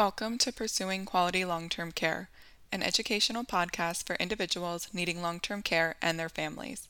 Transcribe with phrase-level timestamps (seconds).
[0.00, 2.30] Welcome to Pursuing Quality Long Term Care,
[2.72, 6.88] an educational podcast for individuals needing long term care and their families.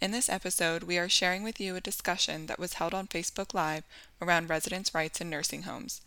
[0.00, 3.52] In this episode, we are sharing with you a discussion that was held on Facebook
[3.52, 3.82] Live
[4.20, 6.02] around residents' rights in nursing homes.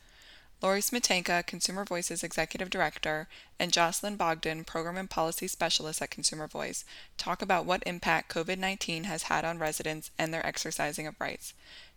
[0.62, 3.28] Lori Smetanka, Consumer Voice's Executive Director,
[3.60, 6.86] and Jocelyn Bogdan, Program and Policy Specialist at Consumer Voice,
[7.18, 11.54] talk about what impact COVID 19 has had on residents and their exercising of rights.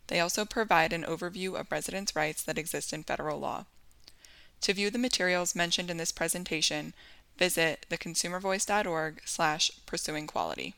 [0.07, 3.63] They also provide an overview of residents' rights that exist in federal law.
[4.61, 6.93] To view the materials mentioned in this presentation,
[7.37, 10.75] visit theconsumervoice.org slash pursuing quality.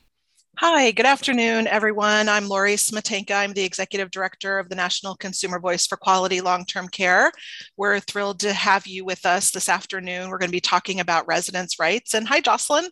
[0.58, 2.30] Hi, good afternoon, everyone.
[2.30, 3.32] I'm Lori Smetanka.
[3.32, 7.32] I'm the Executive Director of the National Consumer Voice for Quality Long-Term Care.
[7.78, 10.30] We're thrilled to have you with us this afternoon.
[10.30, 12.14] We're going to be talking about residents' rights.
[12.14, 12.90] And hi, Jocelyn.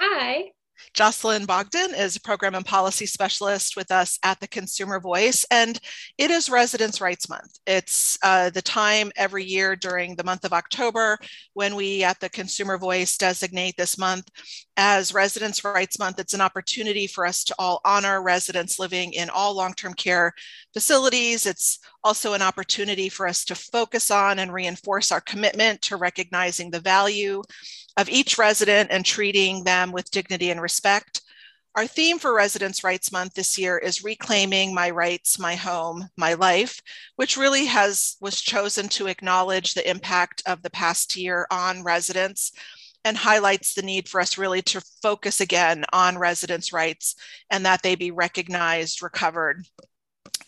[0.00, 0.52] Hi.
[0.94, 5.78] Jocelyn Bogdan is a program and policy specialist with us at the Consumer Voice, and
[6.18, 7.58] it is Residents' Rights Month.
[7.66, 11.18] It's uh, the time every year during the month of October
[11.54, 14.28] when we at the Consumer Voice designate this month
[14.82, 16.18] as Residents' Rights Month.
[16.18, 20.32] It's an opportunity for us to all honor residents living in all long term care
[20.72, 21.44] facilities.
[21.44, 26.70] It's also an opportunity for us to focus on and reinforce our commitment to recognizing
[26.70, 27.42] the value
[27.98, 31.20] of each resident and treating them with dignity and respect.
[31.76, 36.32] Our theme for Residents' Rights Month this year is Reclaiming My Rights, My Home, My
[36.32, 36.80] Life,
[37.16, 42.52] which really has was chosen to acknowledge the impact of the past year on residents
[43.04, 47.16] and highlights the need for us really to focus again on residents' rights
[47.50, 49.64] and that they be recognized, recovered,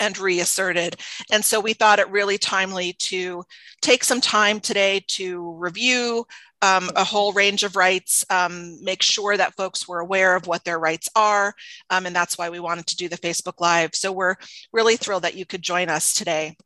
[0.01, 0.97] and reasserted.
[1.31, 3.45] And so we thought it really timely to
[3.81, 6.27] take some time today to review
[6.63, 10.65] um, a whole range of rights, um, make sure that folks were aware of what
[10.65, 11.55] their rights are.
[11.91, 13.95] Um, and that's why we wanted to do the Facebook Live.
[13.95, 14.37] So we're
[14.73, 16.57] really thrilled that you could join us today.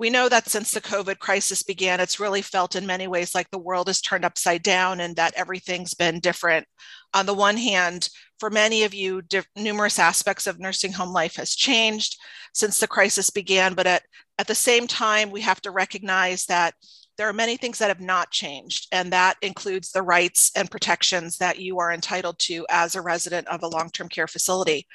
[0.00, 3.50] We know that since the COVID crisis began, it's really felt in many ways like
[3.50, 6.66] the world is turned upside down and that everything's been different.
[7.12, 9.20] On the one hand, for many of you,
[9.56, 12.16] numerous aspects of nursing home life has changed
[12.54, 14.02] since the crisis began, but at,
[14.38, 16.72] at the same time, we have to recognize that
[17.18, 21.36] there are many things that have not changed, and that includes the rights and protections
[21.36, 24.86] that you are entitled to as a resident of a long term care facility.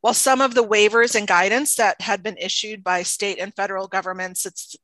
[0.00, 3.86] While some of the waivers and guidance that had been issued by state and federal
[3.86, 4.76] governments, it's,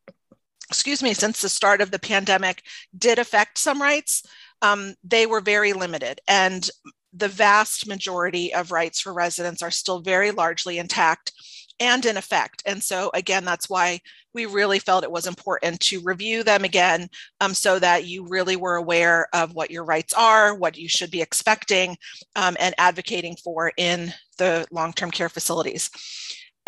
[0.68, 2.62] excuse me, since the start of the pandemic
[2.96, 4.22] did affect some rights,
[4.62, 6.20] um, they were very limited.
[6.28, 6.68] And
[7.12, 11.32] the vast majority of rights for residents are still very largely intact
[11.80, 12.62] and in effect.
[12.66, 14.00] And so, again, that's why
[14.34, 17.08] we really felt it was important to review them again
[17.40, 21.10] um, so that you really were aware of what your rights are, what you should
[21.10, 21.96] be expecting,
[22.36, 25.90] um, and advocating for in the long term care facilities.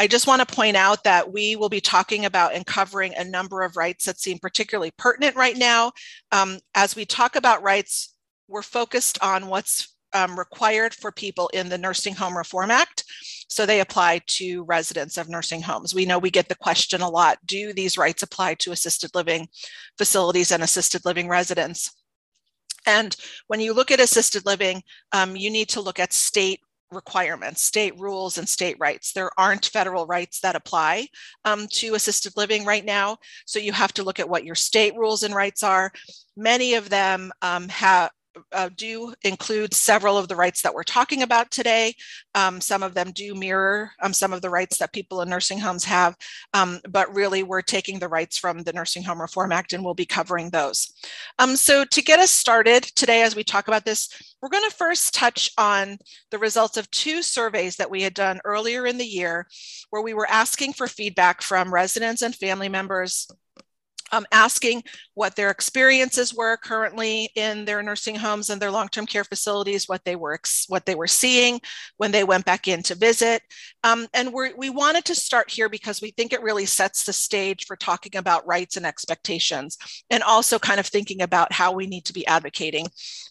[0.00, 3.24] I just want to point out that we will be talking about and covering a
[3.24, 5.92] number of rights that seem particularly pertinent right now.
[6.30, 8.14] Um, as we talk about rights,
[8.46, 13.04] we're focused on what's um, required for people in the Nursing Home Reform Act.
[13.48, 15.94] So they apply to residents of nursing homes.
[15.94, 19.48] We know we get the question a lot do these rights apply to assisted living
[19.96, 21.94] facilities and assisted living residents?
[22.86, 23.14] And
[23.48, 24.82] when you look at assisted living,
[25.12, 26.60] um, you need to look at state
[26.90, 29.12] requirements, state rules, and state rights.
[29.12, 31.08] There aren't federal rights that apply
[31.44, 33.18] um, to assisted living right now.
[33.46, 35.92] So you have to look at what your state rules and rights are.
[36.36, 38.10] Many of them um, have
[38.52, 41.94] uh, do include several of the rights that we're talking about today.
[42.34, 45.58] Um, some of them do mirror um, some of the rights that people in nursing
[45.58, 46.16] homes have,
[46.54, 49.94] um, but really we're taking the rights from the Nursing Home Reform Act and we'll
[49.94, 50.92] be covering those.
[51.38, 54.08] Um, so to get us started today as we talk about this,
[54.40, 55.98] we're going to first touch on
[56.30, 59.46] the results of two surveys that we had done earlier in the year
[59.90, 63.28] where we were asking for feedback from residents and family members
[64.12, 64.82] um, asking
[65.14, 70.04] what their experiences were currently in their nursing homes and their long-term care facilities, what
[70.04, 70.38] they were
[70.68, 71.60] what they were seeing
[71.96, 73.42] when they went back in to visit,
[73.84, 77.66] um, and we wanted to start here because we think it really sets the stage
[77.66, 79.76] for talking about rights and expectations,
[80.10, 82.86] and also kind of thinking about how we need to be advocating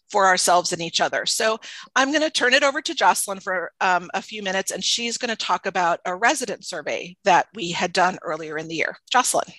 [0.10, 1.26] for ourselves and each other.
[1.26, 1.60] So
[1.96, 5.18] I'm going to turn it over to Jocelyn for um, a few minutes, and she's
[5.18, 8.98] going to talk about a resident survey that we had done earlier in the year.
[9.12, 9.52] Jocelyn.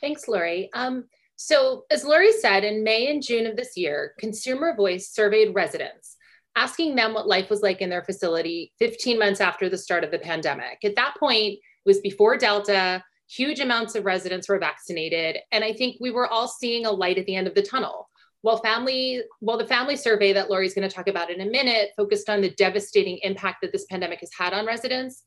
[0.00, 0.70] Thanks, Lori.
[0.72, 1.04] Um,
[1.36, 6.16] so, as Lori said, in May and June of this year, Consumer Voice surveyed residents,
[6.56, 10.10] asking them what life was like in their facility 15 months after the start of
[10.10, 10.84] the pandemic.
[10.84, 15.72] At that point, it was before Delta, huge amounts of residents were vaccinated, and I
[15.72, 18.08] think we were all seeing a light at the end of the tunnel.
[18.42, 21.90] While family, while the family survey that Lori's going to talk about in a minute
[21.96, 25.22] focused on the devastating impact that this pandemic has had on residents,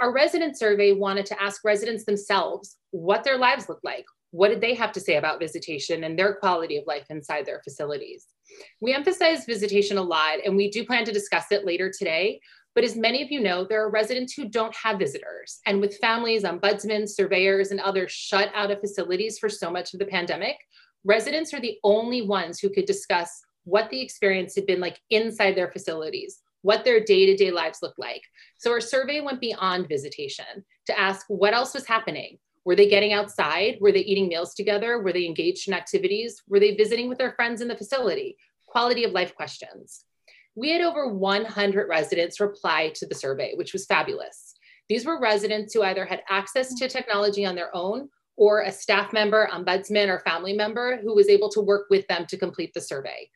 [0.00, 4.60] our resident survey wanted to ask residents themselves what their lives look like, What did
[4.60, 8.26] they have to say about visitation and their quality of life inside their facilities?
[8.80, 12.40] We emphasize visitation a lot, and we do plan to discuss it later today.
[12.74, 15.60] But as many of you know, there are residents who don't have visitors.
[15.66, 19.98] And with families, ombudsmen, surveyors, and others shut out of facilities for so much of
[19.98, 20.56] the pandemic,
[21.04, 25.54] residents are the only ones who could discuss what the experience had been like inside
[25.54, 28.22] their facilities, what their day to day lives looked like.
[28.58, 32.38] So our survey went beyond visitation to ask what else was happening.
[32.64, 33.78] Were they getting outside?
[33.80, 35.00] Were they eating meals together?
[35.00, 36.42] Were they engaged in activities?
[36.48, 38.36] Were they visiting with their friends in the facility?
[38.66, 40.04] Quality of life questions.
[40.54, 44.54] We had over 100 residents reply to the survey, which was fabulous.
[44.88, 49.12] These were residents who either had access to technology on their own or a staff
[49.12, 52.80] member, ombudsman, or family member who was able to work with them to complete the
[52.80, 53.28] survey.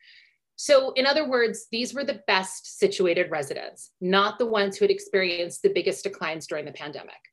[0.55, 4.91] So, in other words, these were the best situated residents, not the ones who had
[4.91, 7.32] experienced the biggest declines during the pandemic.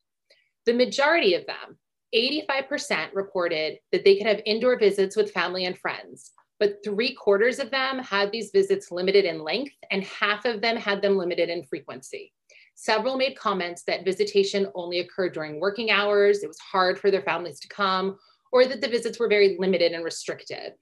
[0.67, 1.79] The majority of them,
[2.15, 7.59] 85%, reported that they could have indoor visits with family and friends, but three quarters
[7.59, 11.49] of them had these visits limited in length, and half of them had them limited
[11.49, 12.33] in frequency.
[12.75, 17.23] Several made comments that visitation only occurred during working hours, it was hard for their
[17.23, 18.19] families to come,
[18.53, 20.73] or that the visits were very limited and restricted.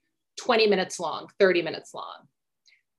[0.40, 2.26] 20 minutes long, 30 minutes long.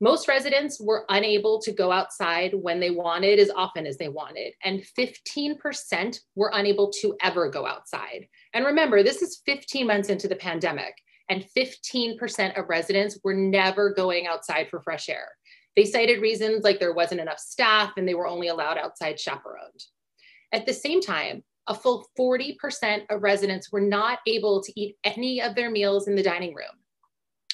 [0.01, 4.53] Most residents were unable to go outside when they wanted as often as they wanted,
[4.63, 8.27] and 15% were unable to ever go outside.
[8.53, 10.95] And remember, this is 15 months into the pandemic,
[11.29, 15.27] and 15% of residents were never going outside for fresh air.
[15.75, 19.83] They cited reasons like there wasn't enough staff and they were only allowed outside chaperoned.
[20.51, 25.41] At the same time, a full 40% of residents were not able to eat any
[25.41, 26.65] of their meals in the dining room.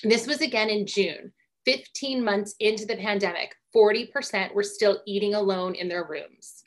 [0.03, 1.33] This was again in June.
[1.65, 6.63] 15 months into the pandemic, 40% were still eating alone in their rooms.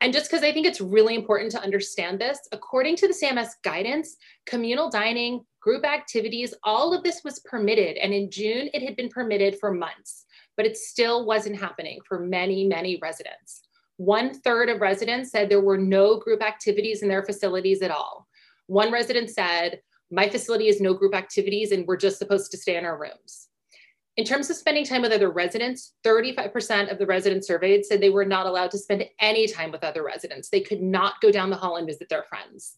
[0.00, 3.50] And just because I think it's really important to understand this, according to the CMS
[3.62, 7.96] guidance, communal dining, group activities, all of this was permitted.
[7.98, 10.24] And in June, it had been permitted for months,
[10.56, 13.62] but it still wasn't happening for many, many residents.
[13.96, 18.26] One third of residents said there were no group activities in their facilities at all.
[18.66, 22.76] One resident said, my facility is no group activities and we're just supposed to stay
[22.76, 23.48] in our rooms.
[24.18, 28.10] In terms of spending time with other residents, 35% of the residents surveyed said they
[28.10, 30.50] were not allowed to spend any time with other residents.
[30.50, 32.76] They could not go down the hall and visit their friends.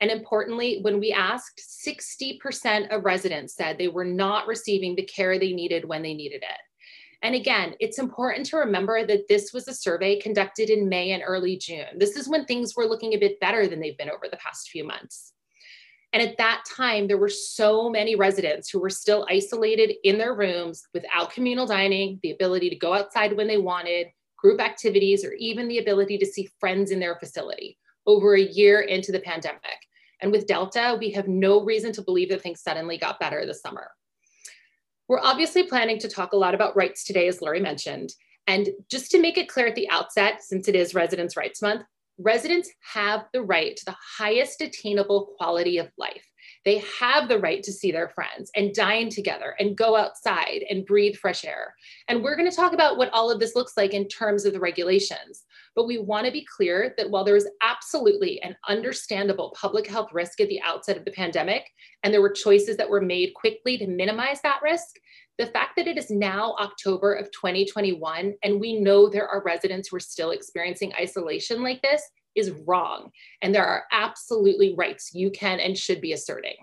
[0.00, 5.38] And importantly, when we asked, 60% of residents said they were not receiving the care
[5.38, 6.60] they needed when they needed it.
[7.22, 11.22] And again, it's important to remember that this was a survey conducted in May and
[11.26, 11.98] early June.
[11.98, 14.68] This is when things were looking a bit better than they've been over the past
[14.68, 15.32] few months.
[16.12, 20.34] And at that time, there were so many residents who were still isolated in their
[20.34, 24.06] rooms without communal dining, the ability to go outside when they wanted,
[24.38, 27.76] group activities, or even the ability to see friends in their facility
[28.06, 29.60] over a year into the pandemic.
[30.22, 33.60] And with Delta, we have no reason to believe that things suddenly got better this
[33.60, 33.90] summer.
[35.08, 38.14] We're obviously planning to talk a lot about rights today, as Lori mentioned.
[38.46, 41.82] And just to make it clear at the outset, since it is Residents' Rights Month,
[42.18, 46.24] residents have the right to the highest attainable quality of life.
[46.64, 50.84] They have the right to see their friends and dine together and go outside and
[50.84, 51.74] breathe fresh air.
[52.08, 54.52] And we're going to talk about what all of this looks like in terms of
[54.52, 55.44] the regulations.
[55.76, 60.08] But we want to be clear that while there was absolutely an understandable public health
[60.12, 61.64] risk at the outset of the pandemic,
[62.02, 64.96] and there were choices that were made quickly to minimize that risk,
[65.38, 69.88] the fact that it is now October of 2021 and we know there are residents
[69.88, 72.02] who are still experiencing isolation like this
[72.34, 73.10] is wrong.
[73.42, 76.56] And there are absolutely rights you can and should be asserting.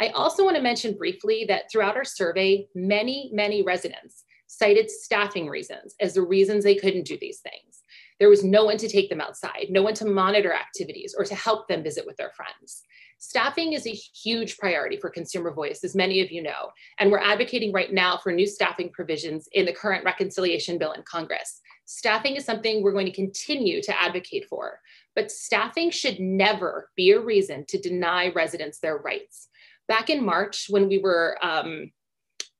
[0.00, 5.48] I also want to mention briefly that throughout our survey, many, many residents cited staffing
[5.48, 7.82] reasons as the reasons they couldn't do these things.
[8.18, 11.34] There was no one to take them outside, no one to monitor activities or to
[11.34, 12.82] help them visit with their friends.
[13.18, 17.18] Staffing is a huge priority for Consumer Voice, as many of you know, and we're
[17.18, 21.60] advocating right now for new staffing provisions in the current reconciliation bill in Congress.
[21.84, 24.78] Staffing is something we're going to continue to advocate for,
[25.16, 29.48] but staffing should never be a reason to deny residents their rights.
[29.88, 31.90] Back in March, when we were um,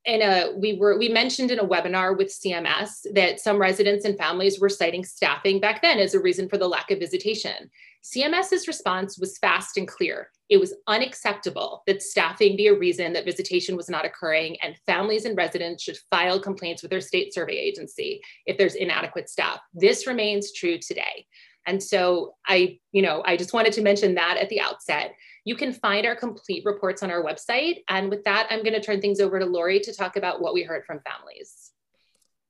[0.09, 4.17] in a we were we mentioned in a webinar with CMS that some residents and
[4.17, 7.69] families were citing staffing back then as a reason for the lack of visitation.
[8.03, 10.29] CMS's response was fast and clear.
[10.47, 15.25] It was unacceptable that staffing be a reason that visitation was not occurring, and families
[15.25, 19.59] and residents should file complaints with their state survey agency if there's inadequate staff.
[19.73, 21.27] This remains true today.
[21.69, 25.13] And so I, you know, I just wanted to mention that at the outset.
[25.45, 27.83] You can find our complete reports on our website.
[27.87, 30.55] And with that, I'm going to turn things over to Lori to talk about what
[30.55, 31.69] we heard from families.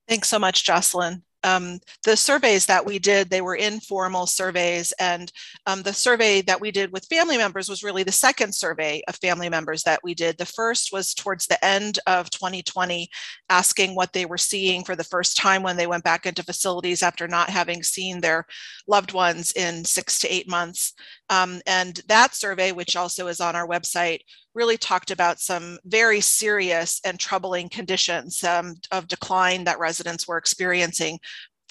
[0.08, 1.22] Thanks so much, Jocelyn.
[1.44, 4.92] Um, the surveys that we did, they were informal surveys.
[4.98, 5.32] And
[5.66, 9.16] um, the survey that we did with family members was really the second survey of
[9.16, 10.36] family members that we did.
[10.36, 13.08] The first was towards the end of 2020,
[13.48, 17.02] asking what they were seeing for the first time when they went back into facilities
[17.02, 18.46] after not having seen their
[18.86, 20.92] loved ones in six to eight months.
[21.28, 24.20] Um, and that survey, which also is on our website,
[24.54, 30.38] really talked about some very serious and troubling conditions um, of decline that residents were
[30.38, 31.18] experiencing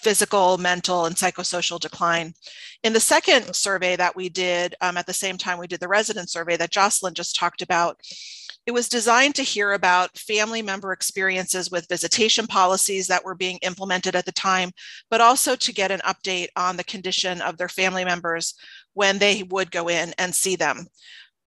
[0.00, 2.32] physical, mental, and psychosocial decline.
[2.82, 5.88] In the second survey that we did um, at the same time we did the
[5.88, 8.00] resident survey that Jocelyn just talked about,
[8.66, 13.58] it was designed to hear about family member experiences with visitation policies that were being
[13.62, 14.70] implemented at the time,
[15.10, 18.54] but also to get an update on the condition of their family members
[18.94, 20.86] when they would go in and see them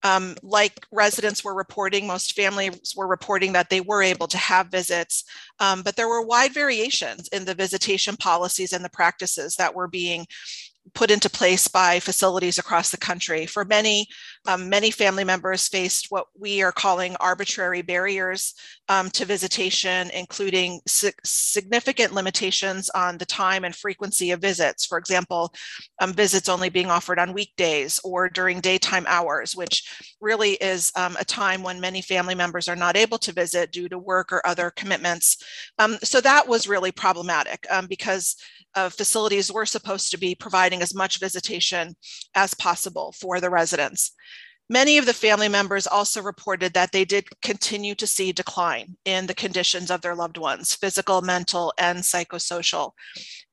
[0.03, 4.67] um, like residents were reporting, most families were reporting that they were able to have
[4.67, 5.23] visits,
[5.59, 9.87] um, but there were wide variations in the visitation policies and the practices that were
[9.87, 10.25] being
[10.93, 13.45] put into place by facilities across the country.
[13.45, 14.07] For many,
[14.49, 18.55] um, many family members faced what we are calling arbitrary barriers
[18.87, 24.87] um, to visitation, including si- significant limitations on the time and frequency of visits.
[24.87, 25.53] For example,
[26.01, 29.87] um, visits only being offered on weekdays or during daytime hours, which
[30.19, 33.87] really is um, a time when many family members are not able to visit due
[33.87, 35.37] to work or other commitments.
[35.77, 38.35] Um, so that was really problematic um, because
[38.75, 41.95] uh, facilities were supposed to be providing as much visitation
[42.33, 44.13] as possible for the residents.
[44.71, 49.25] Many of the family members also reported that they did continue to see decline in
[49.25, 52.91] the conditions of their loved ones, physical, mental, and psychosocial.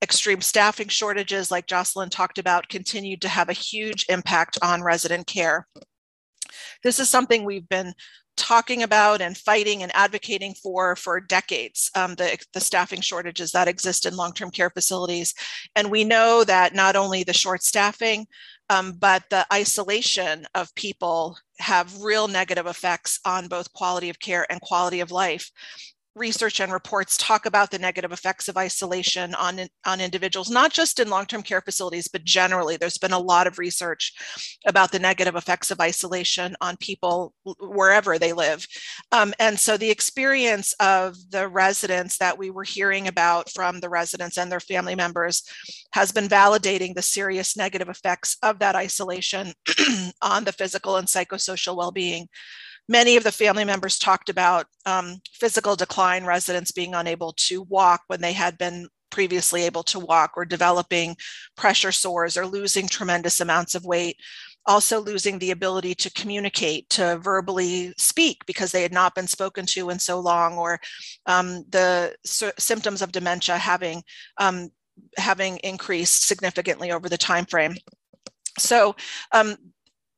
[0.02, 5.26] Extreme staffing shortages, like Jocelyn talked about, continued to have a huge impact on resident
[5.26, 5.66] care.
[6.82, 7.94] This is something we've been
[8.36, 13.66] talking about and fighting and advocating for for decades um, the, the staffing shortages that
[13.66, 15.34] exist in long-term care facilities
[15.74, 18.26] and we know that not only the short staffing
[18.68, 24.46] um, but the isolation of people have real negative effects on both quality of care
[24.50, 25.50] and quality of life
[26.16, 30.98] research and reports talk about the negative effects of isolation on, on individuals, not just
[30.98, 32.76] in long term care facilities, but generally.
[32.76, 34.14] There's been a lot of research
[34.66, 38.66] about the negative effects of isolation on people wherever they live.
[39.12, 43.90] Um, and so the experience of the residents that we were hearing about from the
[43.90, 45.42] residents and their family members
[45.92, 49.52] has been validating the serious negative effects of that isolation
[50.22, 52.26] on the physical and psychosocial well being
[52.88, 58.02] Many of the family members talked about um, physical decline, residents being unable to walk
[58.06, 61.16] when they had been previously able to walk, or developing
[61.56, 64.16] pressure sores, or losing tremendous amounts of weight.
[64.66, 69.64] Also, losing the ability to communicate, to verbally speak because they had not been spoken
[69.64, 70.80] to in so long, or
[71.26, 74.02] um, the symptoms of dementia having
[74.38, 74.68] um,
[75.16, 77.76] having increased significantly over the time frame.
[78.58, 78.96] So
[79.32, 79.56] um,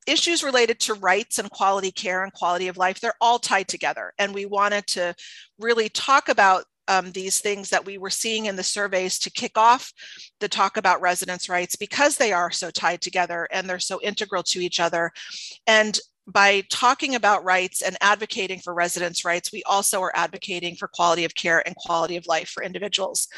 [0.09, 4.13] issues related to rights and quality care and quality of life, they're all tied together.
[4.19, 5.15] And we wanted to
[5.59, 9.59] really talk about um, these things that we were seeing in the surveys to kick
[9.59, 9.93] off
[10.41, 14.43] the talk about residents' rights because they are so tied together and they're so integral
[14.45, 15.13] to each other.
[15.67, 20.87] And by talking about rights and advocating for residents' rights, we also are advocating for
[20.87, 23.29] quality of care and quality of life for individuals.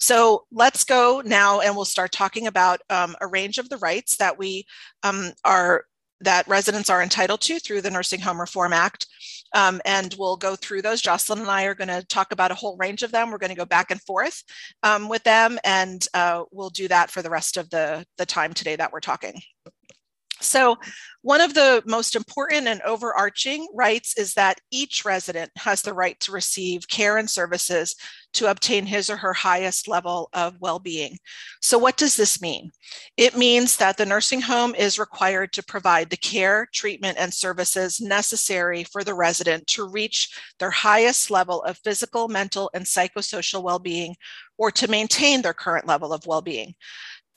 [0.00, 4.16] So let's go now and we'll start talking about um, a range of the rights
[4.16, 4.66] that we
[5.04, 5.84] um, are
[6.22, 9.06] that residents are entitled to through the Nursing Home Reform Act.
[9.54, 11.02] Um, and we'll go through those.
[11.02, 13.30] Jocelyn and I are going to talk about a whole range of them.
[13.30, 14.42] We're going to go back and forth
[14.82, 18.54] um, with them, and uh, we'll do that for the rest of the, the time
[18.54, 19.40] today that we're talking.
[20.42, 20.76] So
[21.22, 26.18] one of the most important and overarching rights is that each resident has the right
[26.20, 27.94] to receive care and services
[28.32, 31.18] to obtain his or her highest level of well-being.
[31.60, 32.70] So what does this mean?
[33.16, 38.00] It means that the nursing home is required to provide the care, treatment, and services
[38.00, 44.16] necessary for the resident to reach their highest level of physical, mental, and psychosocial well-being
[44.58, 46.74] or to maintain their current level of well-being.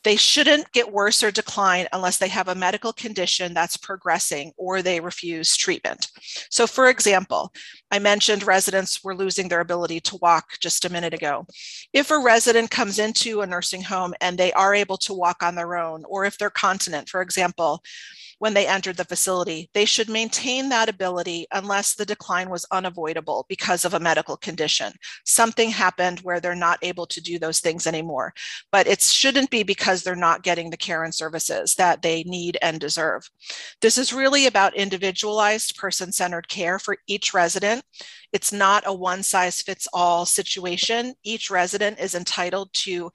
[0.06, 4.84] They shouldn't get worse or decline unless they have a medical condition that's progressing or
[4.84, 6.10] they refuse treatment.
[6.52, 7.52] So, for example,
[7.90, 11.48] I mentioned residents were losing their ability to walk just a minute ago.
[11.92, 15.56] If a resident comes into a nursing home and they are able to walk on
[15.56, 17.82] their own, or if they're continent, for example,
[18.46, 19.72] when they entered the facility.
[19.74, 24.94] They should maintain that ability unless the decline was unavoidable because of a medical condition.
[25.24, 28.36] Something happened where they're not able to do those things anymore.
[28.72, 32.56] But it shouldn't be because they're not getting the care and services that they need
[32.62, 33.28] and deserve.
[33.82, 37.84] This is really about individualized person centered care for each resident.
[38.32, 41.16] It's not a one size fits all situation.
[41.24, 43.12] Each resident is entitled to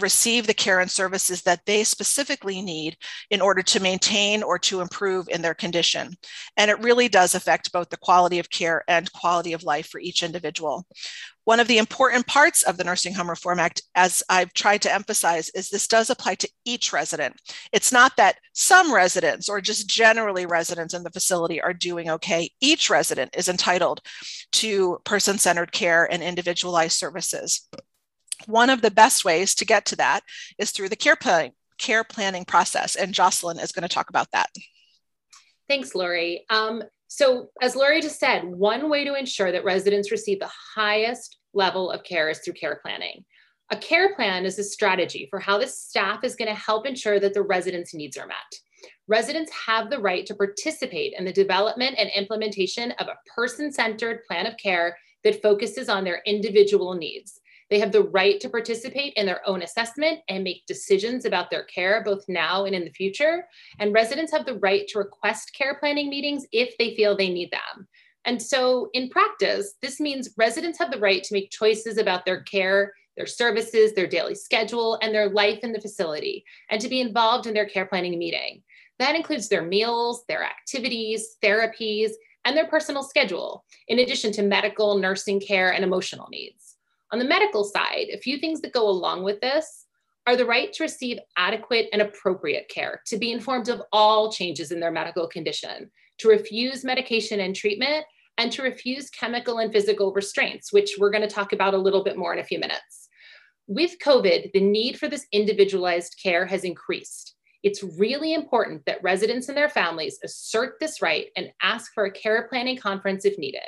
[0.00, 2.96] receive the care and services that they specifically need
[3.30, 6.14] in order to maintain or to improve in their condition.
[6.56, 10.00] And it really does affect both the quality of care and quality of life for
[10.00, 10.86] each individual.
[11.44, 14.92] One of the important parts of the Nursing Home Reform Act, as I've tried to
[14.92, 17.34] emphasize, is this does apply to each resident.
[17.72, 22.50] It's not that some residents or just generally residents in the facility are doing okay.
[22.60, 24.00] Each resident is entitled
[24.52, 27.68] to person centered care and individualized services.
[28.46, 30.20] One of the best ways to get to that
[30.58, 32.96] is through the care, plan- care planning process.
[32.96, 34.50] And Jocelyn is going to talk about that.
[35.68, 36.44] Thanks, Lori.
[36.50, 41.38] Um, so, as Lori just said, one way to ensure that residents receive the highest
[41.52, 43.24] level of care is through care planning.
[43.70, 47.20] A care plan is a strategy for how the staff is going to help ensure
[47.20, 48.36] that the residents' needs are met.
[49.08, 54.24] Residents have the right to participate in the development and implementation of a person centered
[54.24, 57.40] plan of care that focuses on their individual needs.
[57.72, 61.64] They have the right to participate in their own assessment and make decisions about their
[61.64, 63.46] care, both now and in the future.
[63.78, 67.50] And residents have the right to request care planning meetings if they feel they need
[67.50, 67.88] them.
[68.26, 72.42] And so, in practice, this means residents have the right to make choices about their
[72.42, 77.00] care, their services, their daily schedule, and their life in the facility, and to be
[77.00, 78.62] involved in their care planning meeting.
[78.98, 82.10] That includes their meals, their activities, therapies,
[82.44, 86.71] and their personal schedule, in addition to medical, nursing care, and emotional needs.
[87.12, 89.84] On the medical side, a few things that go along with this
[90.26, 94.72] are the right to receive adequate and appropriate care, to be informed of all changes
[94.72, 98.06] in their medical condition, to refuse medication and treatment,
[98.38, 102.02] and to refuse chemical and physical restraints, which we're going to talk about a little
[102.02, 103.08] bit more in a few minutes.
[103.66, 107.34] With COVID, the need for this individualized care has increased.
[107.62, 112.10] It's really important that residents and their families assert this right and ask for a
[112.10, 113.60] care planning conference if needed.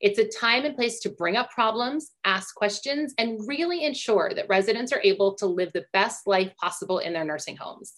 [0.00, 4.48] It's a time and place to bring up problems, ask questions, and really ensure that
[4.48, 7.94] residents are able to live the best life possible in their nursing homes.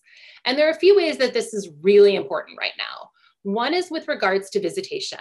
[0.47, 3.11] And there are a few ways that this is really important right now.
[3.43, 5.19] One is with regards to visitation.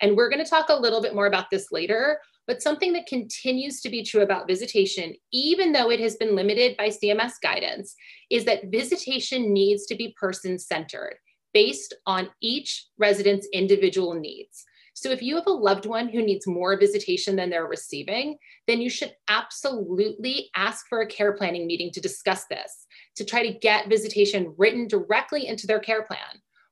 [0.00, 3.06] And we're going to talk a little bit more about this later, but something that
[3.06, 7.94] continues to be true about visitation, even though it has been limited by CMS guidance,
[8.30, 11.16] is that visitation needs to be person centered
[11.52, 14.64] based on each resident's individual needs.
[15.00, 18.36] So if you have a loved one who needs more visitation than they're receiving,
[18.66, 22.86] then you should absolutely ask for a care planning meeting to discuss this,
[23.16, 26.18] to try to get visitation written directly into their care plan.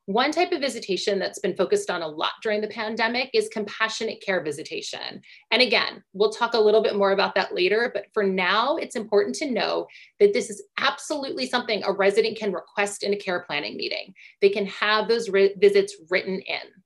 [0.05, 4.21] One type of visitation that's been focused on a lot during the pandemic is compassionate
[4.21, 5.23] care visitation.
[5.51, 8.97] And again, we'll talk a little bit more about that later, but for now, it's
[8.97, 9.87] important to know
[10.21, 14.13] that this is absolutely something a resident can request in a care planning meeting.
[14.43, 16.78] They can have those visits written in.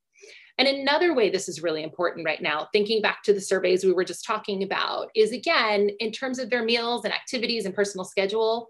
[0.58, 3.92] And another way this is really important right now, thinking back to the surveys we
[3.92, 8.04] were just talking about, is again, in terms of their meals and activities and personal
[8.04, 8.68] schedule,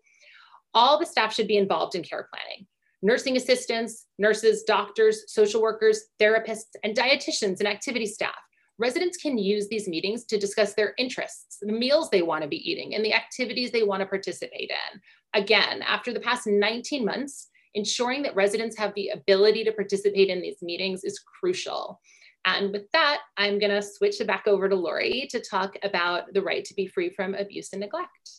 [0.74, 2.66] all the staff should be involved in care planning.
[3.02, 8.38] Nursing assistants, nurses, doctors, social workers, therapists, and dietitians and activity staff.
[8.78, 12.70] Residents can use these meetings to discuss their interests, the meals they want to be
[12.70, 15.00] eating, and the activities they want to participate in.
[15.34, 20.40] Again, after the past 19 months, ensuring that residents have the ability to participate in
[20.40, 22.00] these meetings is crucial.
[22.44, 26.32] And with that, I'm going to switch it back over to Lori to talk about
[26.32, 28.30] the right to be free from abuse and neglect.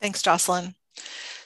[0.00, 0.74] Thanks, Jocelyn.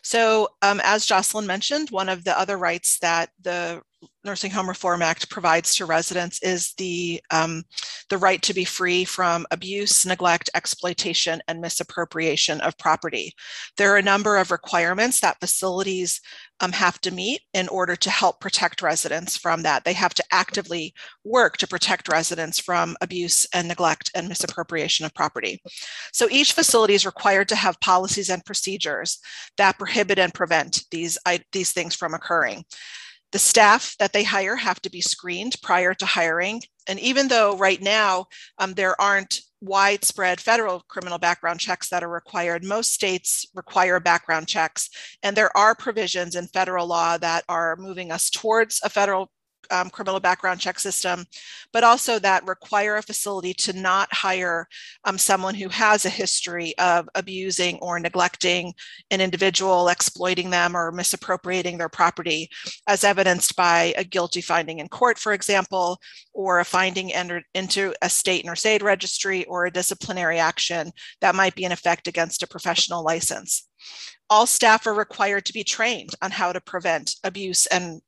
[0.03, 3.83] So, um, as Jocelyn mentioned, one of the other rights that the
[4.25, 7.65] Nursing Home Reform Act provides to residents is the, um,
[8.09, 13.35] the right to be free from abuse, neglect, exploitation, and misappropriation of property.
[13.77, 16.21] There are a number of requirements that facilities
[16.61, 19.85] um, have to meet in order to help protect residents from that.
[19.85, 25.15] They have to actively work to protect residents from abuse and neglect and misappropriation of
[25.15, 25.61] property.
[26.13, 29.19] So each facility is required to have policies and procedures
[29.59, 31.19] that prohibit and prevent these,
[31.53, 32.65] these things from occurring.
[33.35, 36.63] The staff that they hire have to be screened prior to hiring.
[36.87, 42.09] And even though right now um, there aren't widespread federal criminal background checks that are
[42.09, 44.89] required, most states require background checks.
[45.25, 49.33] And there are provisions in federal law that are moving us towards a federal
[49.71, 51.25] um, criminal background check system,
[51.73, 54.67] but also that require a facility to not hire
[55.05, 58.73] um, someone who has a history of abusing or neglecting
[59.11, 62.49] an individual, exploiting them, or misappropriating their property,
[62.87, 66.01] as evidenced by a guilty finding in court, for example,
[66.33, 71.35] or a finding entered into a state nurse aid registry or a disciplinary action that
[71.35, 73.69] might be in effect against a professional license.
[74.31, 78.01] All staff are required to be trained on how to prevent abuse and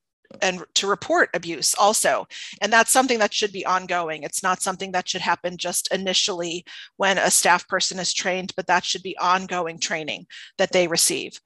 [0.43, 2.27] and to report abuse also.
[2.61, 4.23] And that's something that should be ongoing.
[4.23, 6.65] It's not something that should happen just initially
[6.97, 10.27] when a staff person is trained but that should be ongoing training
[10.59, 11.41] that they receive.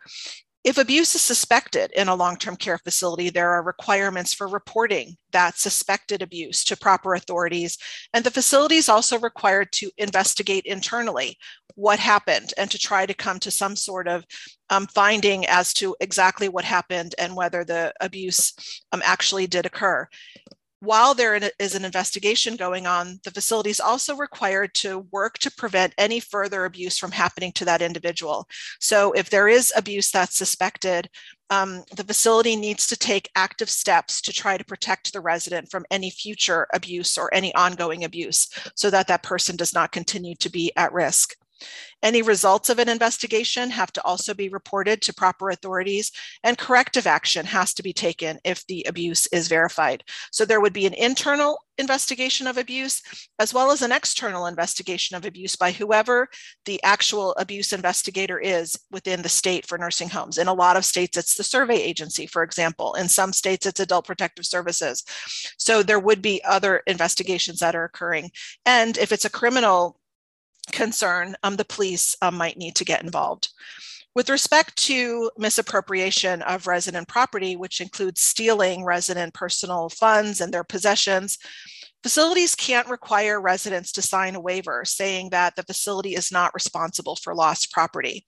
[0.63, 5.17] If abuse is suspected in a long term care facility, there are requirements for reporting
[5.33, 7.79] that suspected abuse to proper authorities.
[8.13, 11.39] And the facility is also required to investigate internally
[11.81, 14.25] what happened and to try to come to some sort of
[14.71, 18.53] um, finding as to exactly what happened and whether the abuse
[18.93, 20.07] um, actually did occur
[20.81, 25.51] while there is an investigation going on, the facility is also required to work to
[25.51, 28.49] prevent any further abuse from happening to that individual.
[28.81, 31.09] So, if there is abuse that's suspected,
[31.51, 35.85] um, the facility needs to take active steps to try to protect the resident from
[35.91, 40.49] any future abuse or any ongoing abuse so that that person does not continue to
[40.49, 41.35] be at risk.
[42.03, 46.11] Any results of an investigation have to also be reported to proper authorities,
[46.43, 50.05] and corrective action has to be taken if the abuse is verified.
[50.33, 53.03] So there would be an internal investigation of abuse,
[53.39, 56.29] as well as an external investigation of abuse by whoever
[56.67, 60.39] the actual abuse investigator is within the state for nursing homes.
[60.39, 62.95] In a lot of states, it's the survey agency, for example.
[62.95, 65.03] In some states, it's adult protective services.
[65.59, 68.31] So there would be other investigations that are occurring.
[68.67, 70.00] And if it's a criminal
[70.71, 73.49] concern, um, the police um, might need to get involved.
[74.15, 80.65] With respect to misappropriation of resident property, which includes stealing resident personal funds and their
[80.65, 81.39] possessions,
[82.03, 87.15] facilities can't require residents to sign a waiver saying that the facility is not responsible
[87.17, 88.25] for lost property.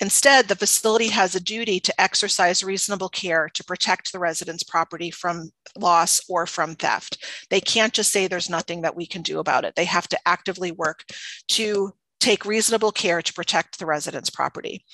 [0.00, 5.10] Instead, the facility has a duty to exercise reasonable care to protect the resident's property
[5.10, 7.18] from loss or from theft.
[7.50, 9.74] They can't just say there's nothing that we can do about it.
[9.76, 11.04] They have to actively work
[11.48, 14.84] to take reasonable care to protect the resident's property.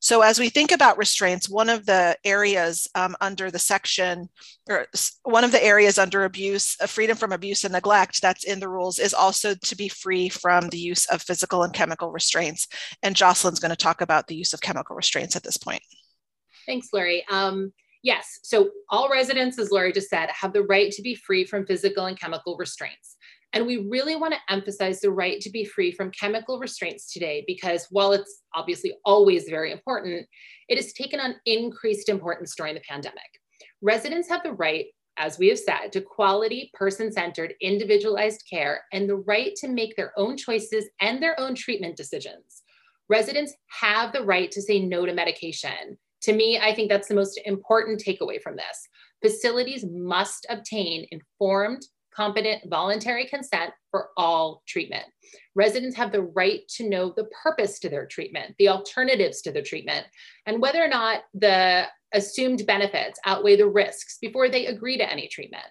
[0.00, 4.28] So as we think about restraints, one of the areas um, under the section,
[4.68, 4.86] or
[5.22, 8.68] one of the areas under abuse, uh, freedom from abuse and neglect that's in the
[8.68, 12.66] rules is also to be free from the use of physical and chemical restraints.
[13.02, 15.82] And Jocelyn's gonna talk about the use of chemical restraints at this point.
[16.66, 17.24] Thanks, Lori.
[17.30, 21.44] Um, yes, so all residents, as Lori just said, have the right to be free
[21.44, 23.16] from physical and chemical restraints.
[23.52, 27.44] And we really want to emphasize the right to be free from chemical restraints today
[27.46, 30.26] because while it's obviously always very important,
[30.68, 33.18] it has taken on increased importance during the pandemic.
[33.82, 34.86] Residents have the right,
[35.18, 39.96] as we have said, to quality, person centered, individualized care and the right to make
[39.96, 42.62] their own choices and their own treatment decisions.
[43.08, 45.98] Residents have the right to say no to medication.
[46.22, 48.88] To me, I think that's the most important takeaway from this.
[49.22, 51.82] Facilities must obtain informed,
[52.14, 55.04] competent voluntary consent for all treatment.
[55.54, 59.62] Residents have the right to know the purpose to their treatment, the alternatives to the
[59.62, 60.06] treatment,
[60.46, 65.28] and whether or not the assumed benefits outweigh the risks before they agree to any
[65.28, 65.64] treatment.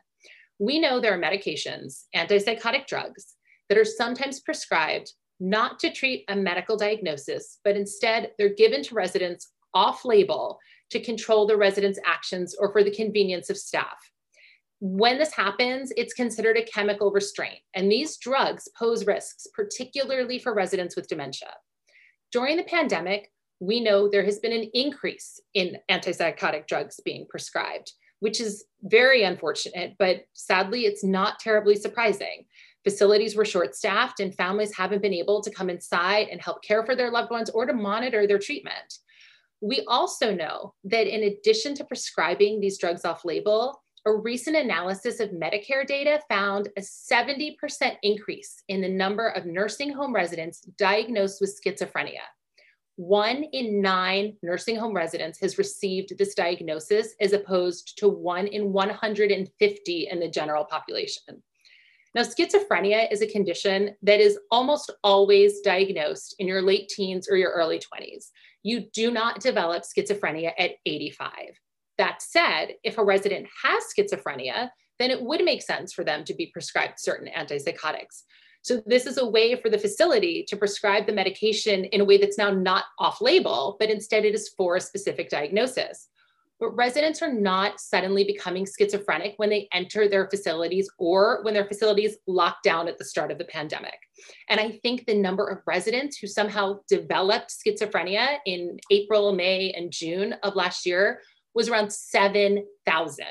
[0.60, 3.36] We know there are medications, antipsychotic drugs,
[3.70, 8.96] that are sometimes prescribed not to treat a medical diagnosis, but instead they're given to
[8.96, 10.60] residents off label
[10.92, 14.11] to control the residents' actions or for the convenience of staff.
[14.84, 20.56] When this happens, it's considered a chemical restraint, and these drugs pose risks, particularly for
[20.56, 21.54] residents with dementia.
[22.32, 27.92] During the pandemic, we know there has been an increase in antipsychotic drugs being prescribed,
[28.22, 32.46] which is very unfortunate, but sadly, it's not terribly surprising.
[32.84, 36.84] Facilities were short staffed, and families haven't been able to come inside and help care
[36.84, 38.96] for their loved ones or to monitor their treatment.
[39.62, 45.20] We also know that in addition to prescribing these drugs off label, a recent analysis
[45.20, 47.56] of Medicare data found a 70%
[48.02, 52.26] increase in the number of nursing home residents diagnosed with schizophrenia.
[52.96, 58.74] One in nine nursing home residents has received this diagnosis as opposed to one in
[58.74, 61.42] 150 in the general population.
[62.14, 67.38] Now, schizophrenia is a condition that is almost always diagnosed in your late teens or
[67.38, 68.32] your early 20s.
[68.64, 71.32] You do not develop schizophrenia at 85.
[72.02, 76.34] That said, if a resident has schizophrenia, then it would make sense for them to
[76.34, 78.24] be prescribed certain antipsychotics.
[78.64, 82.18] So, this is a way for the facility to prescribe the medication in a way
[82.18, 86.08] that's now not off label, but instead it is for a specific diagnosis.
[86.60, 91.66] but residents are not suddenly becoming schizophrenic when they enter their facilities or when their
[91.66, 94.00] facilities lock down at the start of the pandemic.
[94.50, 99.92] And I think the number of residents who somehow developed schizophrenia in April, May, and
[99.92, 101.22] June of last year
[101.54, 103.26] was around 7,000.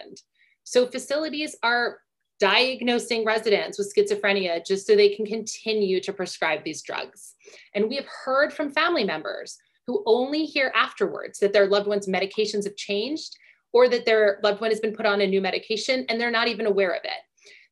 [0.65, 1.99] So facilities are
[2.39, 7.35] diagnosing residents with schizophrenia just so they can continue to prescribe these drugs.
[7.75, 12.07] And we have heard from family members who only hear afterwards that their loved one's
[12.07, 13.37] medications have changed
[13.73, 16.49] or that their loved one has been put on a new medication and they're not
[16.49, 17.11] even aware of it.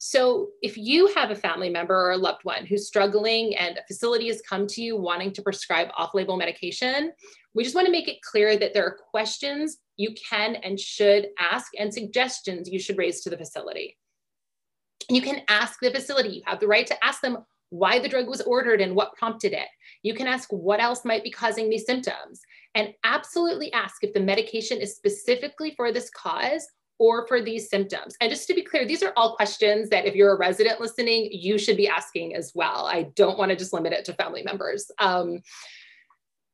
[0.00, 3.86] So, if you have a family member or a loved one who's struggling and a
[3.88, 7.12] facility has come to you wanting to prescribe off label medication,
[7.52, 11.28] we just want to make it clear that there are questions you can and should
[11.40, 13.96] ask and suggestions you should raise to the facility.
[15.10, 17.38] You can ask the facility, you have the right to ask them
[17.70, 19.68] why the drug was ordered and what prompted it.
[20.02, 22.40] You can ask what else might be causing these symptoms
[22.74, 26.66] and absolutely ask if the medication is specifically for this cause
[26.98, 28.16] or for these symptoms.
[28.20, 31.28] And just to be clear, these are all questions that if you're a resident listening,
[31.30, 32.86] you should be asking as well.
[32.86, 34.90] I don't want to just limit it to family members.
[34.98, 35.40] Um,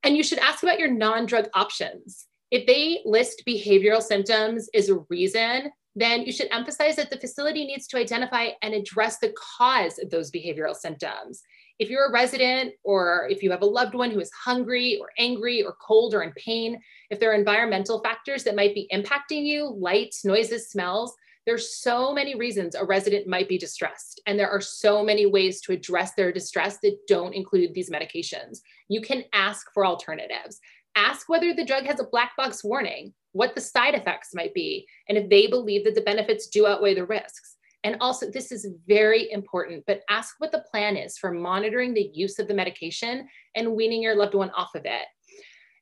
[0.03, 2.27] and you should ask about your non drug options.
[2.51, 7.65] If they list behavioral symptoms as a reason, then you should emphasize that the facility
[7.65, 11.43] needs to identify and address the cause of those behavioral symptoms.
[11.79, 15.09] If you're a resident or if you have a loved one who is hungry or
[15.19, 19.45] angry or cold or in pain, if there are environmental factors that might be impacting
[19.45, 21.15] you, lights, noises, smells,
[21.47, 24.21] there's so many reasons a resident might be distressed.
[24.27, 28.61] And there are so many ways to address their distress that don't include these medications.
[28.89, 30.61] You can ask for alternatives.
[30.97, 34.87] Ask whether the drug has a black box warning, what the side effects might be,
[35.09, 37.54] and if they believe that the benefits do outweigh the risks.
[37.85, 42.11] And also, this is very important, but ask what the plan is for monitoring the
[42.15, 45.07] use of the medication and weaning your loved one off of it.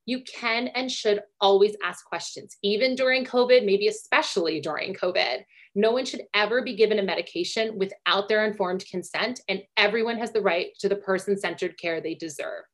[0.04, 5.44] You can and should always ask questions, even during COVID, maybe especially during COVID.
[5.76, 10.32] No one should ever be given a medication without their informed consent, and everyone has
[10.32, 12.64] the right to the person centered care they deserve.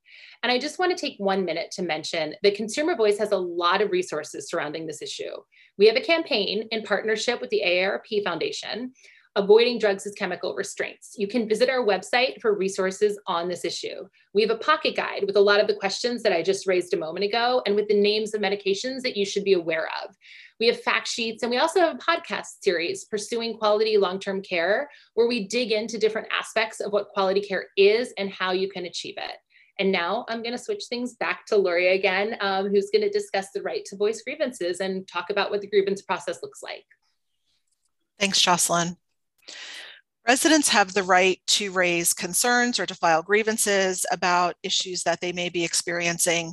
[0.42, 3.36] And I just want to take one minute to mention that Consumer Voice has a
[3.36, 5.30] lot of resources surrounding this issue.
[5.76, 8.92] We have a campaign in partnership with the AARP Foundation
[9.38, 11.14] avoiding drugs as chemical restraints.
[11.16, 14.08] You can visit our website for resources on this issue.
[14.34, 16.92] We have a pocket guide with a lot of the questions that I just raised
[16.92, 20.16] a moment ago and with the names of medications that you should be aware of.
[20.58, 24.42] We have fact sheets and we also have a podcast series, Pursuing Quality Long Term
[24.42, 28.68] Care, where we dig into different aspects of what quality care is and how you
[28.68, 29.36] can achieve it.
[29.78, 33.10] And now I'm going to switch things back to Lori again, um, who's going to
[33.10, 36.84] discuss the right to voice grievances and talk about what the grievance process looks like.
[38.18, 38.96] Thanks, Jocelyn.
[40.26, 45.32] Residents have the right to raise concerns or to file grievances about issues that they
[45.32, 46.52] may be experiencing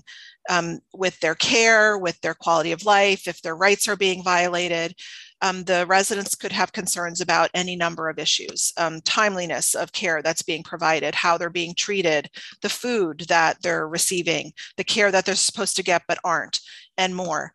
[0.50, 4.94] um, with their care, with their quality of life, if their rights are being violated.
[5.42, 10.22] Um, the residents could have concerns about any number of issues um, timeliness of care
[10.22, 12.30] that's being provided, how they're being treated,
[12.62, 16.60] the food that they're receiving, the care that they're supposed to get but aren't,
[16.98, 17.52] and more.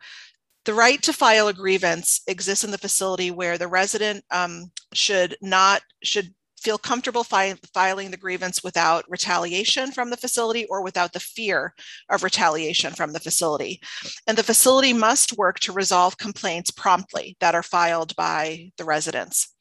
[0.71, 5.37] The right to file a grievance exists in the facility where the resident um, should
[5.43, 11.13] not should feel comfortable fi- filing the grievance without retaliation from the facility or without
[11.13, 11.75] the fear
[12.09, 13.81] of retaliation from the facility.
[14.29, 19.53] And the facility must work to resolve complaints promptly that are filed by the residents.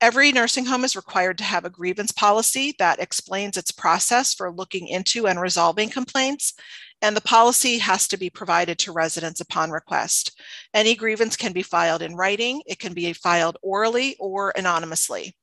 [0.00, 4.50] Every nursing home is required to have a grievance policy that explains its process for
[4.50, 6.54] looking into and resolving complaints
[7.02, 10.38] and the policy has to be provided to residents upon request.
[10.74, 15.36] Any grievance can be filed in writing, it can be filed orally or anonymously.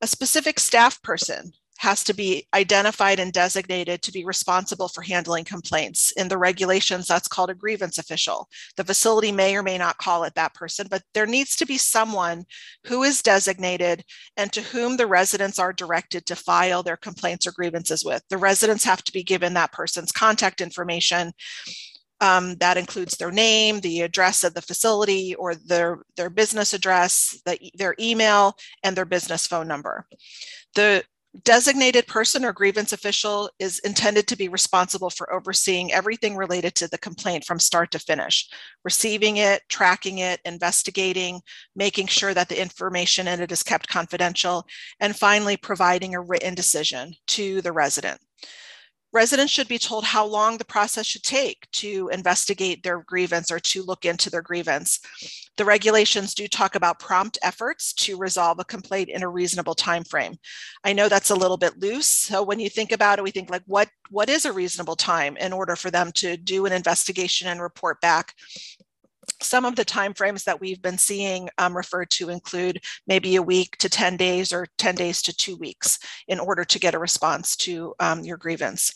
[0.00, 5.44] A specific staff person has to be identified and designated to be responsible for handling
[5.44, 6.12] complaints.
[6.12, 8.48] In the regulations, that's called a grievance official.
[8.76, 11.78] The facility may or may not call it that person, but there needs to be
[11.78, 12.44] someone
[12.86, 14.04] who is designated
[14.36, 18.22] and to whom the residents are directed to file their complaints or grievances with.
[18.30, 21.32] The residents have to be given that person's contact information.
[22.22, 27.38] Um, that includes their name, the address of the facility, or their, their business address,
[27.44, 30.06] the, their email, and their business phone number.
[30.74, 31.04] The
[31.44, 36.88] designated person or grievance official is intended to be responsible for overseeing everything related to
[36.88, 38.48] the complaint from start to finish.
[38.84, 41.40] Receiving it tracking it investigating
[41.74, 44.66] making sure that the information in it is kept confidential
[45.00, 48.20] and finally providing a written decision to the resident
[49.16, 53.58] residents should be told how long the process should take to investigate their grievance or
[53.58, 55.00] to look into their grievance.
[55.56, 60.04] The regulations do talk about prompt efforts to resolve a complaint in a reasonable time
[60.04, 60.36] frame.
[60.84, 62.06] I know that's a little bit loose.
[62.08, 65.36] So when you think about it, we think like what what is a reasonable time
[65.38, 68.34] in order for them to do an investigation and report back
[69.42, 73.76] some of the timeframes that we've been seeing um, referred to include maybe a week
[73.78, 77.56] to 10 days or 10 days to two weeks in order to get a response
[77.56, 78.92] to um, your grievance.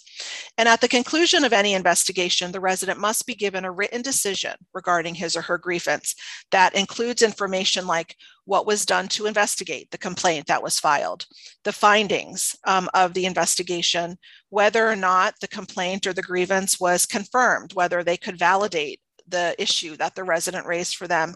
[0.58, 4.54] And at the conclusion of any investigation, the resident must be given a written decision
[4.74, 6.14] regarding his or her grievance
[6.50, 11.26] that includes information like what was done to investigate the complaint that was filed,
[11.64, 14.16] the findings um, of the investigation,
[14.48, 19.54] whether or not the complaint or the grievance was confirmed, whether they could validate the
[19.58, 21.34] issue that the resident raised for them,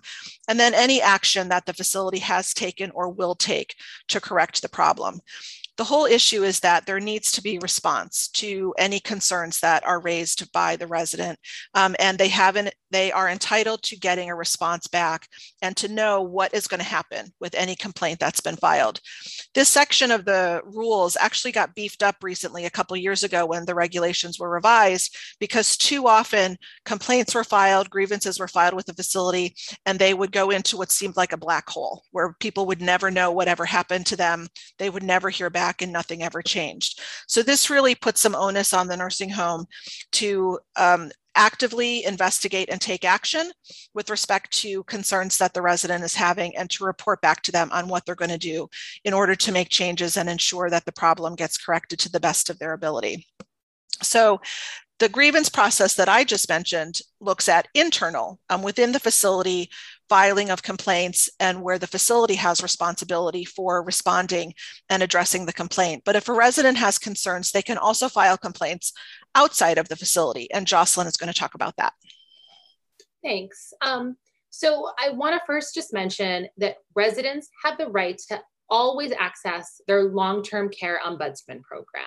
[0.49, 3.75] and then any action that the facility has taken or will take
[4.09, 5.21] to correct the problem.
[5.77, 10.01] The whole issue is that there needs to be response to any concerns that are
[10.01, 11.39] raised by the resident
[11.75, 15.27] um, and they haven't they are entitled to getting a response back
[15.63, 19.01] and to know what is going to happen with any complaint that's been filed
[19.55, 23.65] this section of the rules actually got beefed up recently a couple years ago when
[23.65, 28.95] the regulations were revised because too often complaints were filed grievances were filed with the
[28.95, 29.55] facility
[29.87, 33.11] and they would go into what seemed like a black hole where people would never
[33.11, 34.47] know whatever happened to them
[34.79, 37.01] they would never hear back and nothing ever changed.
[37.27, 39.67] So this really puts some onus on the nursing home
[40.13, 43.51] to um, actively investigate and take action
[43.95, 47.69] with respect to concerns that the resident is having and to report back to them
[47.73, 48.69] on what they're going to do
[49.05, 52.51] in order to make changes and ensure that the problem gets corrected to the best
[52.51, 53.27] of their ability.
[54.03, 54.41] So
[55.01, 59.71] the grievance process that I just mentioned looks at internal um, within the facility
[60.09, 64.55] filing of complaints and where the facility has responsibility for responding
[64.89, 66.03] and addressing the complaint.
[66.05, 68.93] But if a resident has concerns, they can also file complaints
[69.35, 70.51] outside of the facility.
[70.53, 71.93] And Jocelyn is going to talk about that.
[73.23, 73.73] Thanks.
[73.81, 74.17] Um,
[74.51, 79.81] so I want to first just mention that residents have the right to always access
[79.87, 82.05] their long-term care ombudsman program.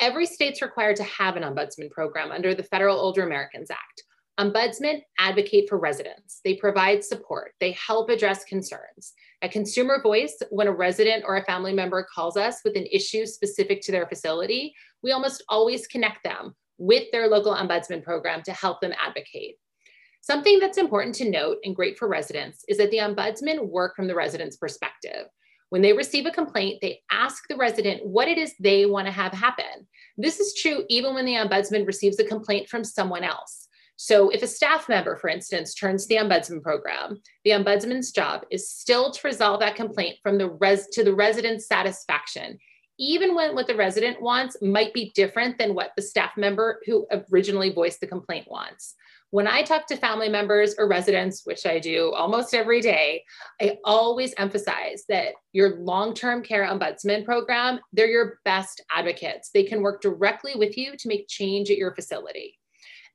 [0.00, 4.02] Every state's required to have an ombudsman program under the Federal Older Americans Act.
[4.38, 6.40] Ombudsmen advocate for residents.
[6.44, 7.52] They provide support.
[7.60, 9.12] They help address concerns.
[9.42, 13.26] A Consumer Voice, when a resident or a family member calls us with an issue
[13.26, 18.52] specific to their facility, we almost always connect them with their local ombudsman program to
[18.52, 19.56] help them advocate.
[20.22, 24.08] Something that's important to note and great for residents is that the ombudsman work from
[24.08, 25.26] the resident's perspective.
[25.68, 29.12] When they receive a complaint, they ask the resident what it is they want to
[29.12, 29.86] have happen.
[30.16, 33.68] This is true even when the ombudsman receives a complaint from someone else.
[33.96, 38.44] So, if a staff member, for instance, turns to the ombudsman program, the ombudsman's job
[38.50, 42.58] is still to resolve that complaint from the res to the resident's satisfaction,
[42.98, 47.06] even when what the resident wants might be different than what the staff member who
[47.32, 48.94] originally voiced the complaint wants.
[49.30, 53.24] When I talk to family members or residents, which I do almost every day,
[53.60, 59.50] I always emphasize that your long term care ombudsman program, they're your best advocates.
[59.52, 62.60] They can work directly with you to make change at your facility.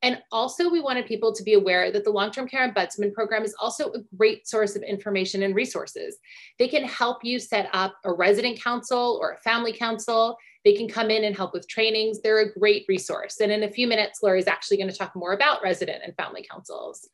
[0.01, 3.43] And also, we wanted people to be aware that the long term care ombudsman program
[3.43, 6.17] is also a great source of information and resources.
[6.57, 10.37] They can help you set up a resident council or a family council.
[10.63, 12.21] They can come in and help with trainings.
[12.21, 13.39] They're a great resource.
[13.41, 16.15] And in a few minutes, Lori is actually going to talk more about resident and
[16.15, 17.09] family councils.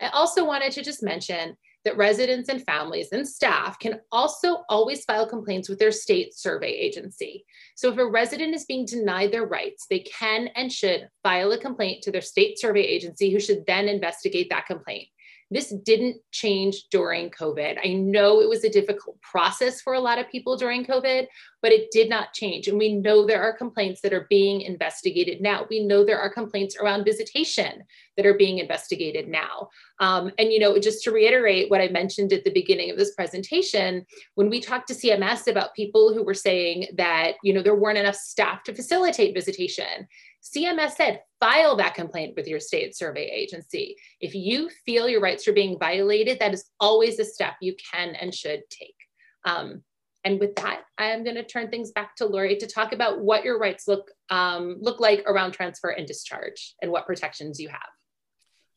[0.00, 5.04] I also wanted to just mention that residents and families and staff can also always
[5.04, 7.44] file complaints with their state survey agency.
[7.76, 11.58] So if a resident is being denied their rights, they can and should file a
[11.58, 15.08] complaint to their state survey agency who should then investigate that complaint.
[15.50, 17.78] This didn't change during COVID.
[17.82, 21.26] I know it was a difficult process for a lot of people during COVID,
[21.62, 22.68] but it did not change.
[22.68, 25.66] And we know there are complaints that are being investigated now.
[25.70, 27.82] We know there are complaints around visitation
[28.16, 29.70] that are being investigated now.
[30.00, 33.14] Um, and, you know, just to reiterate what I mentioned at the beginning of this
[33.14, 37.76] presentation, when we talked to CMS about people who were saying that, you know, there
[37.76, 40.06] weren't enough staff to facilitate visitation,
[40.42, 43.96] CMS said, file that complaint with your state survey agency.
[44.20, 48.14] If you feel your rights are being violated, that is always a step you can
[48.14, 48.96] and should take.
[49.44, 49.82] Um,
[50.24, 53.20] and with that, I am going to turn things back to Lori to talk about
[53.20, 57.68] what your rights look um, look like around transfer and discharge and what protections you
[57.68, 57.80] have.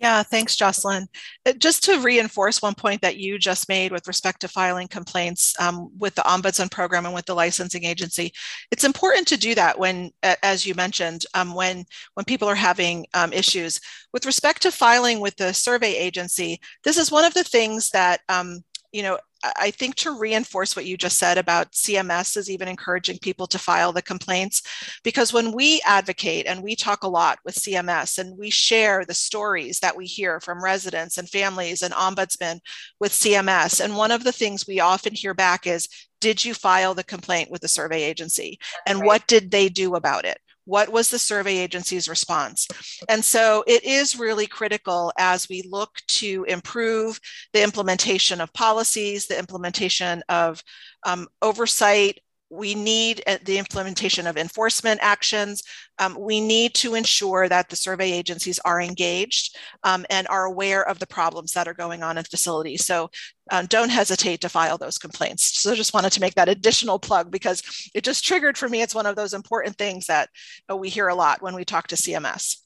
[0.01, 1.07] Yeah, thanks, Jocelyn.
[1.45, 5.53] Uh, just to reinforce one point that you just made with respect to filing complaints
[5.61, 8.33] um, with the Ombudsman program and with the licensing agency,
[8.71, 10.09] it's important to do that when,
[10.41, 11.85] as you mentioned, um, when
[12.15, 13.79] when people are having um, issues.
[14.11, 18.21] With respect to filing with the survey agency, this is one of the things that
[18.27, 22.67] um, you know I think to reinforce what you just said about CMS is even
[22.67, 24.61] encouraging people to file the complaints,
[25.03, 29.13] because when we advocate and we talk a lot with CMS and we share the
[29.13, 32.59] stories that we hear from residents and families and ombudsmen
[32.99, 35.87] with CMS, and one of the things we often hear back is,
[36.19, 38.59] did you file the complaint with the survey agency?
[38.85, 39.07] And right.
[39.07, 40.37] what did they do about it?
[40.65, 42.67] What was the survey agency's response?
[43.09, 47.19] And so it is really critical as we look to improve
[47.53, 50.63] the implementation of policies, the implementation of
[51.05, 52.19] um, oversight
[52.51, 55.63] we need uh, the implementation of enforcement actions.
[55.99, 60.85] Um, we need to ensure that the survey agencies are engaged um, and are aware
[60.85, 62.85] of the problems that are going on in facilities.
[62.85, 63.09] So
[63.51, 65.61] um, don't hesitate to file those complaints.
[65.61, 67.63] So just wanted to make that additional plug because
[67.95, 68.81] it just triggered for me.
[68.81, 70.29] It's one of those important things that
[70.69, 72.57] uh, we hear a lot when we talk to CMS.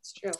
[0.00, 0.32] It's true.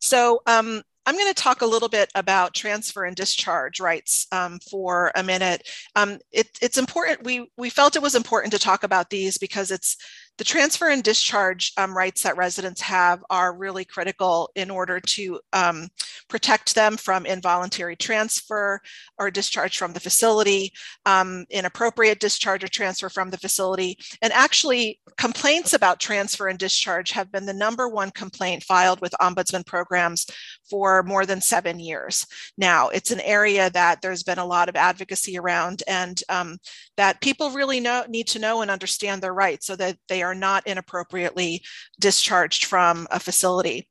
[0.00, 4.58] So um, I'm going to talk a little bit about transfer and discharge rights um,
[4.70, 5.68] for a minute.
[5.96, 7.24] Um, it, it's important.
[7.24, 9.96] We we felt it was important to talk about these because it's
[10.38, 15.38] the transfer and discharge um, rights that residents have are really critical in order to
[15.52, 15.88] um,
[16.28, 18.80] protect them from involuntary transfer
[19.18, 20.72] or discharge from the facility,
[21.04, 23.98] um, inappropriate discharge or transfer from the facility.
[24.22, 29.14] And actually, complaints about transfer and discharge have been the number one complaint filed with
[29.20, 30.26] ombudsman programs
[30.68, 32.26] for more than seven years
[32.56, 32.88] now.
[32.88, 36.58] It's an area that there's been a lot of advocacy around and um,
[36.96, 40.34] that people really know, need to know and understand their rights so that they are
[40.34, 41.62] not inappropriately
[42.00, 43.86] discharged from a facility.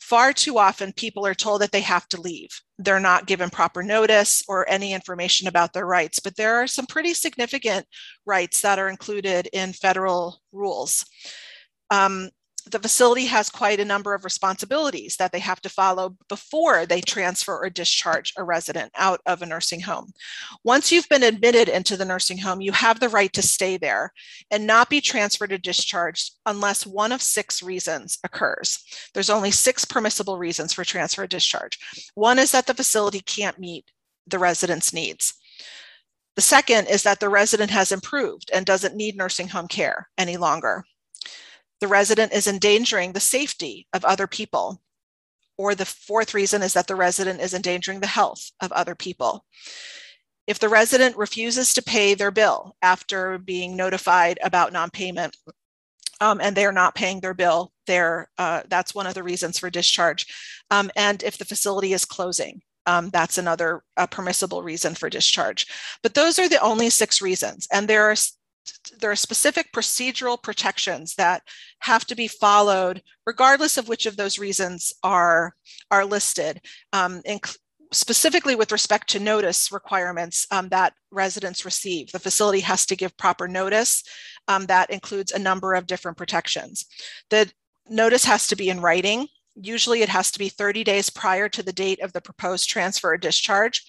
[0.00, 2.48] Far too often, people are told that they have to leave.
[2.78, 6.86] They're not given proper notice or any information about their rights, but there are some
[6.86, 7.86] pretty significant
[8.26, 11.04] rights that are included in federal rules.
[11.90, 12.30] Um,
[12.70, 17.00] the facility has quite a number of responsibilities that they have to follow before they
[17.00, 20.12] transfer or discharge a resident out of a nursing home.
[20.64, 24.12] Once you've been admitted into the nursing home, you have the right to stay there
[24.50, 28.78] and not be transferred or discharged unless one of six reasons occurs.
[29.14, 31.78] There's only six permissible reasons for transfer or discharge.
[32.14, 33.90] One is that the facility can't meet
[34.26, 35.34] the resident's needs.
[36.36, 40.36] The second is that the resident has improved and doesn't need nursing home care any
[40.36, 40.84] longer
[41.82, 44.80] the resident is endangering the safety of other people.
[45.58, 49.44] Or the fourth reason is that the resident is endangering the health of other people.
[50.46, 55.36] If the resident refuses to pay their bill after being notified about non-payment,
[56.20, 59.68] um, and they're not paying their bill, there uh, that's one of the reasons for
[59.68, 60.24] discharge.
[60.70, 65.66] Um, and if the facility is closing, um, that's another permissible reason for discharge.
[66.00, 68.16] But those are the only six reasons, and there are
[69.00, 71.42] there are specific procedural protections that
[71.80, 75.54] have to be followed regardless of which of those reasons are
[75.90, 76.60] are listed
[76.92, 77.22] um,
[77.92, 82.10] specifically with respect to notice requirements um, that residents receive.
[82.10, 84.02] The facility has to give proper notice
[84.48, 86.86] um, that includes a number of different protections.
[87.30, 87.52] The
[87.88, 89.28] notice has to be in writing.
[89.54, 93.12] Usually it has to be 30 days prior to the date of the proposed transfer
[93.12, 93.84] or discharge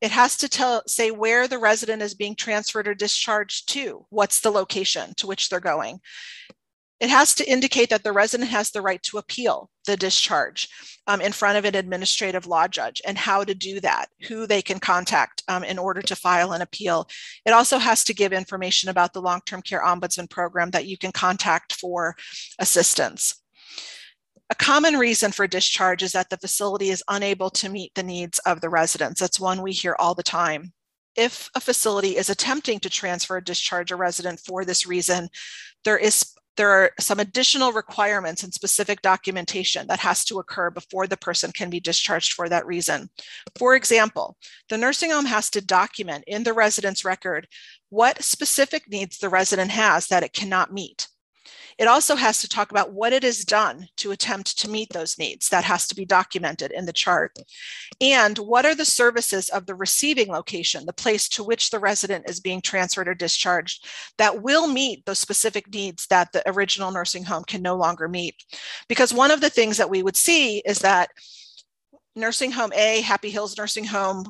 [0.00, 4.40] it has to tell say where the resident is being transferred or discharged to what's
[4.40, 6.00] the location to which they're going
[7.00, 10.68] it has to indicate that the resident has the right to appeal the discharge
[11.06, 14.60] um, in front of an administrative law judge and how to do that, who they
[14.60, 17.08] can contact um, in order to file an appeal.
[17.46, 20.98] It also has to give information about the long term care ombudsman program that you
[20.98, 22.16] can contact for
[22.58, 23.42] assistance.
[24.50, 28.38] A common reason for discharge is that the facility is unable to meet the needs
[28.40, 29.20] of the residents.
[29.20, 30.72] That's one we hear all the time.
[31.16, 35.28] If a facility is attempting to transfer or discharge a resident for this reason,
[35.84, 41.06] there is there are some additional requirements and specific documentation that has to occur before
[41.06, 43.08] the person can be discharged for that reason.
[43.56, 44.36] For example,
[44.68, 47.46] the nursing home has to document in the resident's record
[47.90, 51.06] what specific needs the resident has that it cannot meet.
[51.78, 55.16] It also has to talk about what it has done to attempt to meet those
[55.16, 55.48] needs.
[55.48, 57.36] That has to be documented in the chart.
[58.00, 62.28] And what are the services of the receiving location, the place to which the resident
[62.28, 63.86] is being transferred or discharged,
[64.18, 68.34] that will meet those specific needs that the original nursing home can no longer meet.
[68.88, 71.10] Because one of the things that we would see is that
[72.16, 74.24] nursing home A, Happy Hills Nursing Home,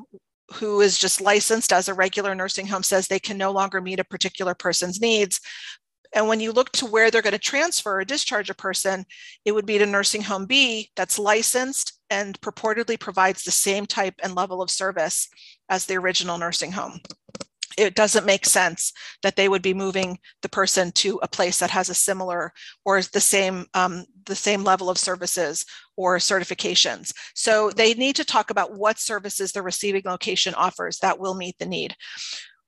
[0.53, 3.99] who is just licensed as a regular nursing home says they can no longer meet
[3.99, 5.39] a particular person's needs
[6.13, 9.05] and when you look to where they're going to transfer or discharge a person,
[9.45, 14.15] it would be to nursing home B that's licensed and purportedly provides the same type
[14.23, 15.29] and level of service
[15.69, 16.99] as the original nursing home.
[17.77, 18.91] It doesn't make sense
[19.21, 22.51] that they would be moving the person to a place that has a similar
[22.83, 27.13] or the same um, the same level of services or certifications.
[27.35, 31.57] So they need to talk about what services the receiving location offers that will meet
[31.57, 31.95] the need.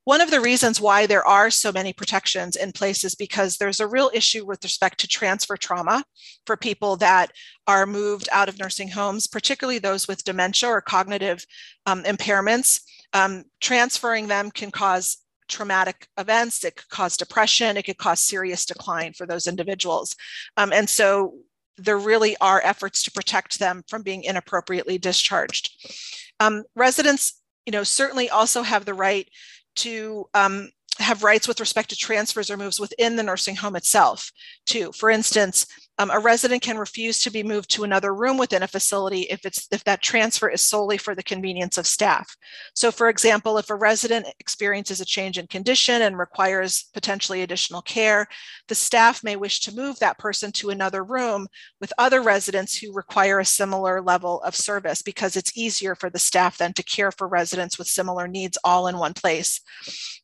[0.04, 3.80] One of the reasons why there are so many protections in place is because there's
[3.80, 6.04] a real issue with respect to transfer trauma
[6.46, 7.32] for people that
[7.68, 11.46] are moved out of nursing homes, particularly those with dementia or cognitive
[11.86, 12.82] um, impairments.
[13.14, 16.64] Um, transferring them can cause traumatic events.
[16.64, 17.78] It could cause depression.
[17.78, 20.16] It could cause serious decline for those individuals.
[20.58, 21.36] Um, and so
[21.78, 25.94] there really are efforts to protect them from being inappropriately discharged.
[26.40, 29.30] Um, residents, you know, certainly also have the right
[29.78, 30.70] to um,
[31.00, 34.32] have rights with respect to transfers or moves within the nursing home itself,
[34.66, 34.92] too.
[34.94, 35.66] For instance,
[36.02, 39.46] um, a resident can refuse to be moved to another room within a facility if
[39.46, 42.36] it's if that transfer is solely for the convenience of staff.
[42.74, 47.84] So, for example, if a resident experiences a change in condition and requires potentially additional
[47.84, 48.28] care,
[48.68, 51.48] the staff may wish to move that person to another room
[51.80, 56.18] with other residents who require a similar level of service because it's easier for the
[56.18, 59.62] staff then to care for residents with similar needs all in one place.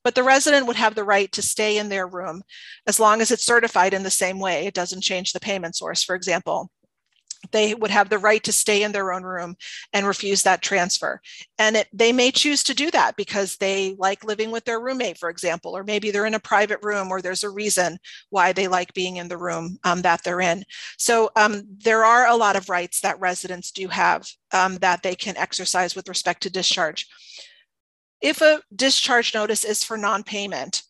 [0.03, 2.41] But the resident would have the right to stay in their room
[2.87, 4.65] as long as it's certified in the same way.
[4.65, 6.71] It doesn't change the payment source, for example
[7.51, 9.55] they would have the right to stay in their own room
[9.93, 11.21] and refuse that transfer.
[11.57, 15.17] And it, they may choose to do that because they like living with their roommate,
[15.17, 17.97] for example, or maybe they're in a private room or there's a reason
[18.29, 20.63] why they like being in the room um, that they're in.
[20.97, 25.15] So um, there are a lot of rights that residents do have um, that they
[25.15, 27.07] can exercise with respect to discharge.
[28.19, 30.83] If a discharge notice is for non payment,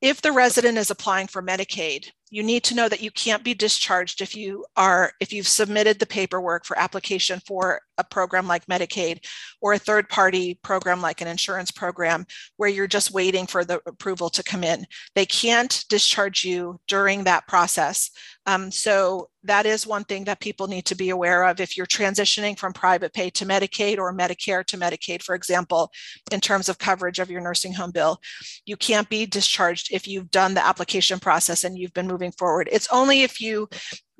[0.00, 3.54] if the resident is applying for Medicaid, you need to know that you can't be
[3.54, 8.66] discharged if you are if you've submitted the paperwork for application for a program like
[8.66, 9.26] Medicaid
[9.60, 12.24] or a third party program like an insurance program
[12.56, 14.86] where you're just waiting for the approval to come in.
[15.14, 18.10] They can't discharge you during that process.
[18.46, 21.86] Um, so that is one thing that people need to be aware of if you're
[21.86, 25.90] transitioning from private pay to Medicaid or Medicare to Medicaid, for example,
[26.30, 28.20] in terms of coverage of your nursing home bill.
[28.66, 32.68] You can't be discharged if you've done the application process and you've been moving forward.
[32.70, 33.68] It's only if you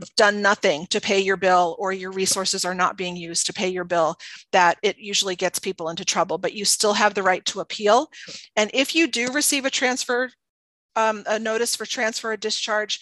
[0.01, 3.53] have done nothing to pay your bill or your resources are not being used to
[3.53, 4.16] pay your bill
[4.53, 8.11] that it usually gets people into trouble but you still have the right to appeal.
[8.57, 10.30] And if you do receive a transfer
[10.96, 12.98] um, a notice for transfer or discharge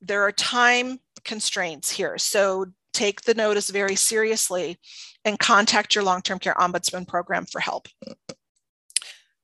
[0.00, 2.18] there are time constraints here.
[2.18, 4.78] So take the notice very seriously
[5.24, 7.88] and contact your long-term care ombudsman program for help.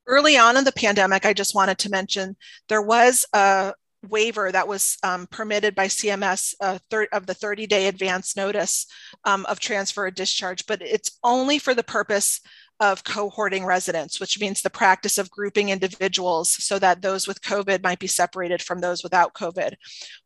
[0.07, 2.36] Early on in the pandemic i just wanted to mention
[2.68, 3.72] there was a
[4.09, 6.78] waiver that was um, permitted by CMS uh,
[7.12, 8.86] of the 30 day advance notice
[9.24, 12.40] um, of transfer or discharge, but it's only for the purpose
[12.80, 17.82] of cohorting residents, which means the practice of grouping individuals so that those with COVID
[17.82, 19.74] might be separated from those without COVID.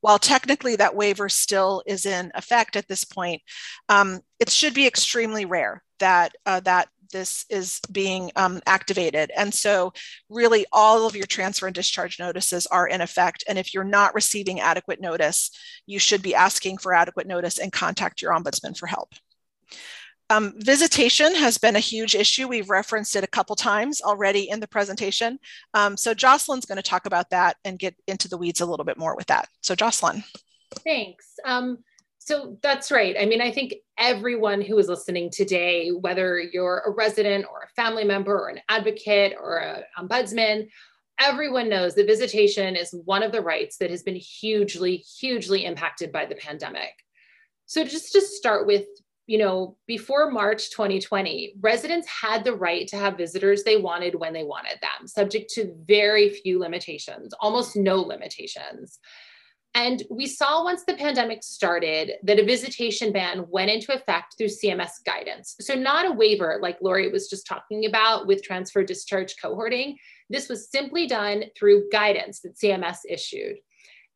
[0.00, 3.42] While technically that waiver still is in effect at this point,
[3.88, 9.30] um, it should be extremely rare that uh, that this is being um, activated.
[9.36, 9.92] And so,
[10.28, 13.44] really, all of your transfer and discharge notices are in effect.
[13.48, 15.50] And if you're not receiving adequate notice,
[15.86, 19.14] you should be asking for adequate notice and contact your ombudsman for help.
[20.28, 22.48] Um, visitation has been a huge issue.
[22.48, 25.38] We've referenced it a couple times already in the presentation.
[25.74, 28.84] Um, so Jocelyn's going to talk about that and get into the weeds a little
[28.84, 29.48] bit more with that.
[29.60, 30.24] So Jocelyn.
[30.82, 31.34] Thanks.
[31.44, 31.78] Um,
[32.24, 33.16] so that's right.
[33.20, 37.74] I mean, I think everyone who is listening today, whether you're a resident or a
[37.76, 40.68] family member or an advocate or an ombudsman,
[41.20, 46.12] everyone knows that visitation is one of the rights that has been hugely, hugely impacted
[46.12, 46.94] by the pandemic.
[47.66, 48.86] So just to start with,
[49.26, 54.32] you know, before March 2020, residents had the right to have visitors they wanted when
[54.32, 58.98] they wanted them, subject to very few limitations, almost no limitations.
[59.74, 64.46] And we saw once the pandemic started that a visitation ban went into effect through
[64.46, 65.56] CMS guidance.
[65.60, 69.96] So, not a waiver like Lori was just talking about with transfer discharge cohorting.
[70.30, 73.56] This was simply done through guidance that CMS issued.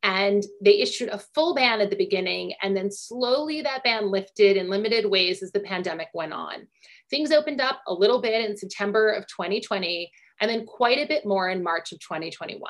[0.01, 4.55] And they issued a full ban at the beginning, and then slowly that ban lifted
[4.55, 6.67] in limited ways as the pandemic went on.
[7.09, 11.25] Things opened up a little bit in September of 2020, and then quite a bit
[11.25, 12.61] more in March of 2021.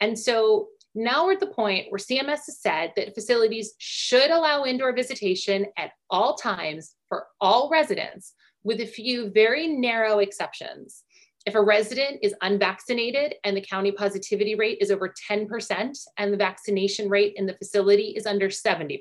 [0.00, 4.64] And so now we're at the point where CMS has said that facilities should allow
[4.64, 11.02] indoor visitation at all times for all residents, with a few very narrow exceptions.
[11.46, 16.36] If a resident is unvaccinated and the county positivity rate is over 10% and the
[16.36, 19.00] vaccination rate in the facility is under 70%.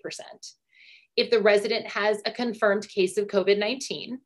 [1.17, 4.19] If the resident has a confirmed case of COVID 19,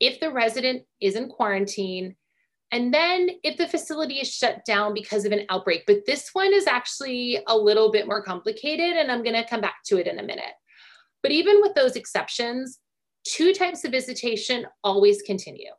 [0.00, 2.16] if the resident is in quarantine
[2.72, 6.52] and then if the facility is shut down because of an outbreak, but this one
[6.52, 10.06] is actually a little bit more complicated, and I'm going to come back to it
[10.06, 10.54] in a minute.
[11.22, 12.78] But even with those exceptions,
[13.24, 15.70] two types of visitation always continue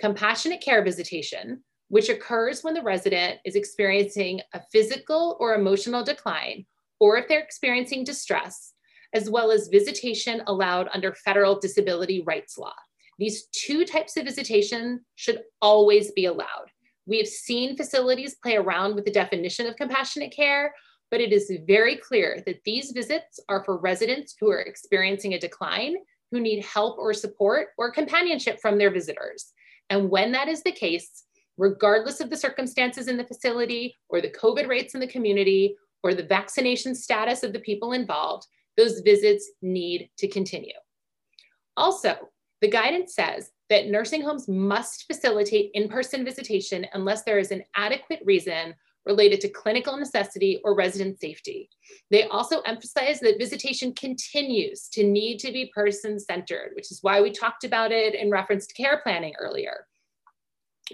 [0.00, 6.66] compassionate care visitation, which occurs when the resident is experiencing a physical or emotional decline,
[6.98, 8.72] or if they're experiencing distress,
[9.14, 12.74] as well as visitation allowed under federal disability rights law.
[13.22, 16.72] These two types of visitation should always be allowed.
[17.06, 20.74] We have seen facilities play around with the definition of compassionate care,
[21.08, 25.38] but it is very clear that these visits are for residents who are experiencing a
[25.38, 25.98] decline,
[26.32, 29.52] who need help or support or companionship from their visitors.
[29.88, 31.22] And when that is the case,
[31.56, 36.12] regardless of the circumstances in the facility or the COVID rates in the community or
[36.12, 40.74] the vaccination status of the people involved, those visits need to continue.
[41.76, 42.16] Also,
[42.62, 47.64] the guidance says that nursing homes must facilitate in person visitation unless there is an
[47.74, 51.68] adequate reason related to clinical necessity or resident safety.
[52.12, 57.20] They also emphasize that visitation continues to need to be person centered, which is why
[57.20, 59.86] we talked about it in reference to care planning earlier.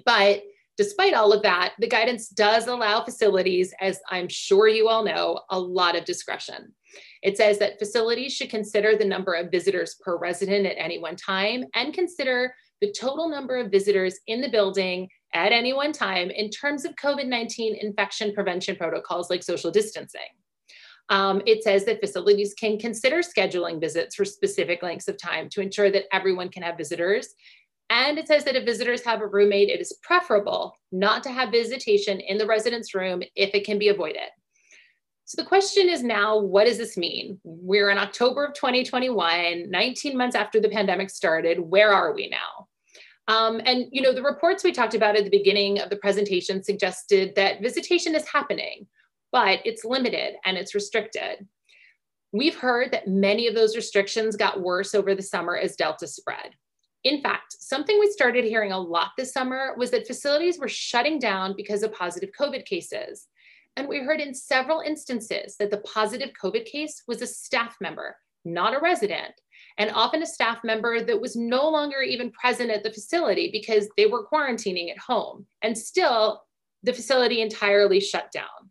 [0.07, 0.43] But
[0.79, 5.43] despite all of that, the guidance does allow facilities, as I'm sure you all know,
[5.51, 6.73] a lot of discretion.
[7.23, 11.16] It says that facilities should consider the number of visitors per resident at any one
[11.16, 16.31] time and consider the total number of visitors in the building at any one time
[16.31, 20.21] in terms of COVID 19 infection prevention protocols like social distancing.
[21.11, 25.62] Um, it says that facilities can consider scheduling visits for specific lengths of time to
[25.62, 27.35] ensure that everyone can have visitors.
[27.91, 31.51] And it says that if visitors have a roommate, it is preferable not to have
[31.51, 34.29] visitation in the residence room if it can be avoided.
[35.29, 37.39] So the question is now, what does this mean?
[37.45, 41.61] We're in October of 2021, 19 months after the pandemic started.
[41.61, 42.66] Where are we now?
[43.29, 46.64] Um, and you know, the reports we talked about at the beginning of the presentation
[46.64, 48.87] suggested that visitation is happening,
[49.31, 51.47] but it's limited and it's restricted.
[52.33, 56.55] We've heard that many of those restrictions got worse over the summer as Delta spread.
[57.05, 61.18] In fact, something we started hearing a lot this summer was that facilities were shutting
[61.18, 63.26] down because of positive COVID cases.
[63.77, 68.16] And we heard in several instances that the positive COVID case was a staff member,
[68.45, 69.35] not a resident,
[69.79, 73.89] and often a staff member that was no longer even present at the facility because
[73.97, 75.47] they were quarantining at home.
[75.62, 76.43] And still,
[76.83, 78.71] the facility entirely shut down.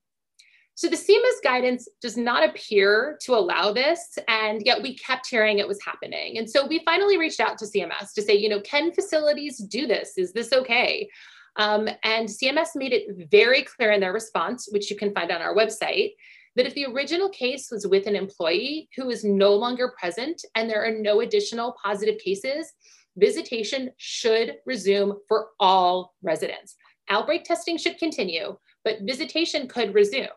[0.76, 5.58] So the CMS guidance does not appear to allow this, and yet we kept hearing
[5.58, 6.38] it was happening.
[6.38, 9.88] And so we finally reached out to CMS to say, you know, can facilities do
[9.88, 10.20] this?
[10.20, 11.10] Is this okay?
[11.58, 15.42] Um, and CMS made it very clear in their response, which you can find on
[15.42, 16.12] our website,
[16.56, 20.70] that if the original case was with an employee who is no longer present and
[20.70, 22.74] there are no additional positive cases,
[23.16, 26.76] visitation should resume for all residents.
[27.10, 30.28] Outbreak testing should continue, but visitation could resume.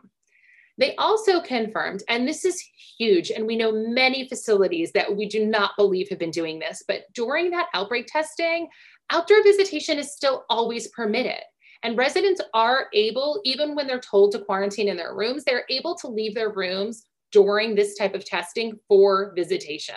[0.79, 2.62] They also confirmed, and this is
[2.99, 6.83] huge, and we know many facilities that we do not believe have been doing this,
[6.89, 8.66] but during that outbreak testing,
[9.11, 11.41] outdoor visitation is still always permitted.
[11.83, 15.95] And residents are able, even when they're told to quarantine in their rooms, they're able
[15.97, 19.95] to leave their rooms during this type of testing for visitation.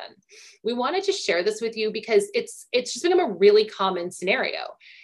[0.63, 4.11] We wanted to share this with you because it's it's just become a really common
[4.11, 4.61] scenario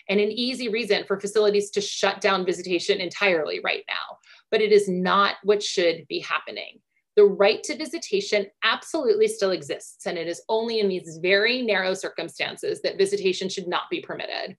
[0.07, 4.17] and an easy reason for facilities to shut down visitation entirely right now.
[4.51, 6.79] But it is not what should be happening.
[7.15, 11.93] The right to visitation absolutely still exists, and it is only in these very narrow
[11.93, 14.55] circumstances that visitation should not be permitted.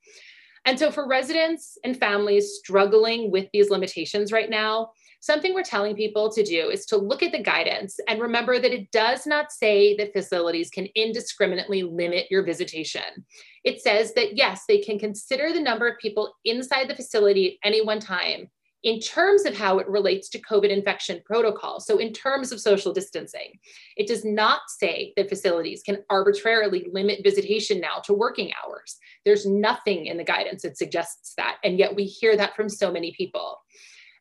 [0.66, 4.90] And so, for residents and families struggling with these limitations right now,
[5.20, 8.72] something we're telling people to do is to look at the guidance and remember that
[8.72, 13.24] it does not say that facilities can indiscriminately limit your visitation.
[13.64, 17.68] It says that yes, they can consider the number of people inside the facility at
[17.68, 18.50] any one time
[18.82, 21.80] in terms of how it relates to COVID infection protocol.
[21.80, 23.58] So, in terms of social distancing,
[23.96, 28.96] it does not say that facilities can arbitrarily limit visitation now to working hours.
[29.24, 31.56] There's nothing in the guidance that suggests that.
[31.62, 33.58] And yet, we hear that from so many people.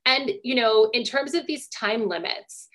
[0.06, 2.68] And, you know, in terms of these time limits,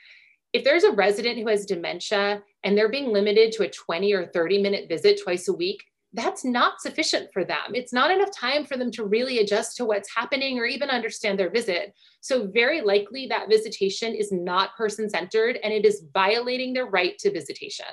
[0.52, 4.26] if there's a resident who has dementia and they're being limited to a 20 or
[4.26, 5.82] 30 minute visit twice a week,
[6.14, 7.74] that's not sufficient for them.
[7.74, 11.38] It's not enough time for them to really adjust to what's happening or even understand
[11.38, 11.92] their visit.
[12.20, 17.18] So, very likely that visitation is not person centered and it is violating their right
[17.18, 17.86] to visitation.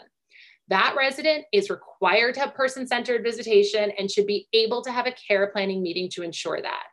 [0.68, 5.08] That resident is required to have person centered visitation and should be able to have
[5.08, 6.84] a care planning meeting to ensure that.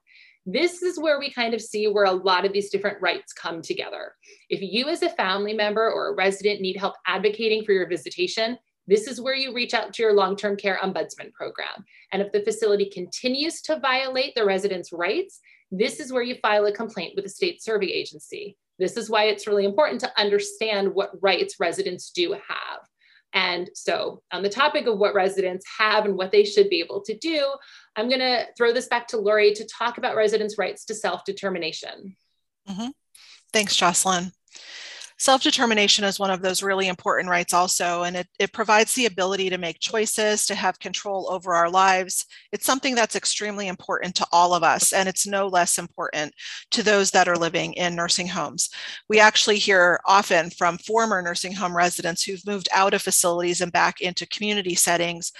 [0.47, 3.61] This is where we kind of see where a lot of these different rights come
[3.61, 4.15] together.
[4.49, 8.57] If you, as a family member or a resident, need help advocating for your visitation,
[8.89, 11.85] this is where you reach out to your long term care ombudsman program.
[12.11, 16.67] And if the facility continues to violate the resident's rights, this is where you file
[16.67, 18.57] a complaint with the state survey agency.
[18.79, 22.81] This is why it's really important to understand what rights residents do have.
[23.35, 27.03] And so, on the topic of what residents have and what they should be able
[27.03, 27.47] to do,
[27.95, 31.27] I'm going to throw this back to Lori to talk about residents' rights to self
[31.27, 32.17] determination.
[32.67, 32.89] Mm-hmm.
[33.53, 34.33] Thanks, Jocelyn.
[35.21, 39.07] Self determination is one of those really important rights, also, and it, it provides the
[39.07, 42.25] ability to make choices, to have control over our lives.
[42.53, 46.33] It's something that's extremely important to all of us, and it's no less important
[46.71, 48.71] to those that are living in nursing homes.
[49.09, 53.73] We actually hear often from former nursing home residents who've moved out of facilities and
[53.73, 55.33] back into community settings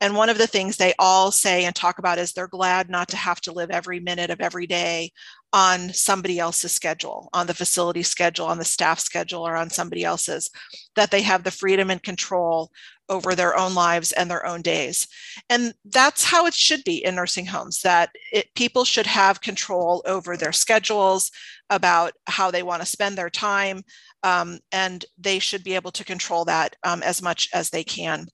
[0.00, 3.08] and one of the things they all say and talk about is they're glad not
[3.08, 5.10] to have to live every minute of every day
[5.52, 10.04] on somebody else's schedule, on the facility schedule, on the staff schedule, or on somebody
[10.04, 10.50] else's,
[10.96, 12.70] that they have the freedom and control
[13.08, 15.06] over their own lives and their own days.
[15.48, 20.02] And that's how it should be in nursing homes, that it, people should have control
[20.06, 21.30] over their schedules,
[21.70, 23.82] about how they want to spend their time,
[24.26, 28.26] um, and they should be able to control that um, as much as they can.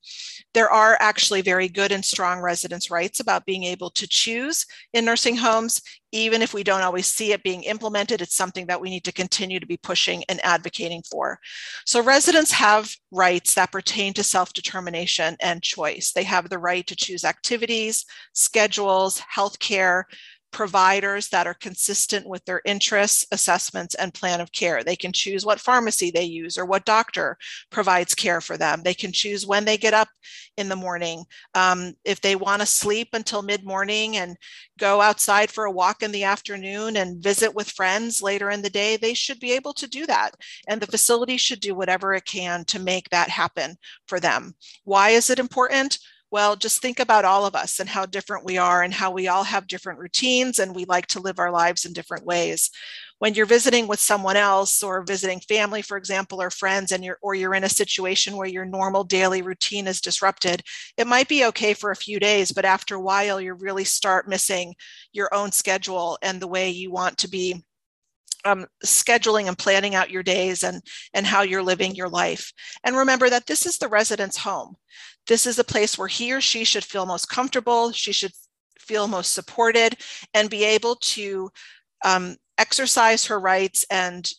[0.54, 4.64] There are actually very good and strong residents' rights about being able to choose
[4.94, 8.22] in nursing homes, even if we don't always see it being implemented.
[8.22, 11.38] It's something that we need to continue to be pushing and advocating for.
[11.84, 16.12] So, residents have rights that pertain to self determination and choice.
[16.12, 20.06] They have the right to choose activities, schedules, health care,
[20.52, 24.84] providers that are consistent with their interests, assessments, and plan of care.
[24.84, 27.36] They can choose what pharmacy they use or what doctor
[27.70, 28.82] provides care for them.
[28.82, 30.08] They can choose when they get up
[30.56, 31.24] in the morning.
[31.54, 34.36] Um, if they want to sleep until mid morning and
[34.78, 38.70] go outside for a walk in the afternoon and visit with friends later in the
[38.70, 40.32] day, they should be able to do that.
[40.68, 43.76] And the facility should do whatever it can to make that happen
[44.06, 44.54] for them.
[44.84, 45.98] Why is it important?
[46.32, 49.28] Well, just think about all of us and how different we are and how we
[49.28, 52.70] all have different routines and we like to live our lives in different ways.
[53.18, 57.18] When you're visiting with someone else or visiting family, for example, or friends, and you're
[57.22, 60.62] or you're in a situation where your normal daily routine is disrupted,
[60.96, 64.26] it might be okay for a few days, but after a while, you really start
[64.28, 64.74] missing
[65.12, 67.62] your own schedule and the way you want to be
[68.44, 70.82] um, scheduling and planning out your days and,
[71.14, 72.52] and how you're living your life.
[72.84, 74.76] And remember that this is the resident's home.
[75.26, 78.32] This is a place where he or she should feel most comfortable, she should
[78.78, 79.96] feel most supported,
[80.34, 81.50] and be able to
[82.04, 84.30] um, exercise her rights and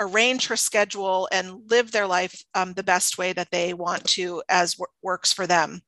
[0.00, 4.42] arrange her schedule and live their life um, the best way that they want to
[4.48, 5.80] as works for them.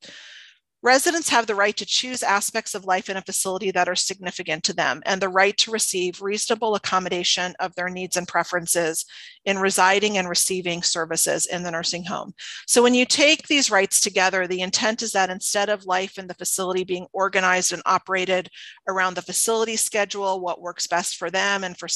[0.81, 4.63] Residents have the right to choose aspects of life in a facility that are significant
[4.63, 9.05] to them and the right to receive reasonable accommodation of their needs and preferences
[9.45, 12.33] in residing and receiving services in the nursing home.
[12.69, 16.29] So, when you take these rights together, the intent is that instead of life in
[16.29, 18.49] the facility being organized and operated
[18.87, 21.89] around the facility schedule, what works best for them and for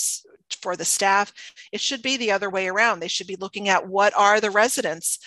[0.61, 1.33] for the staff,
[1.70, 2.99] it should be the other way around.
[2.99, 5.18] They should be looking at what are the residents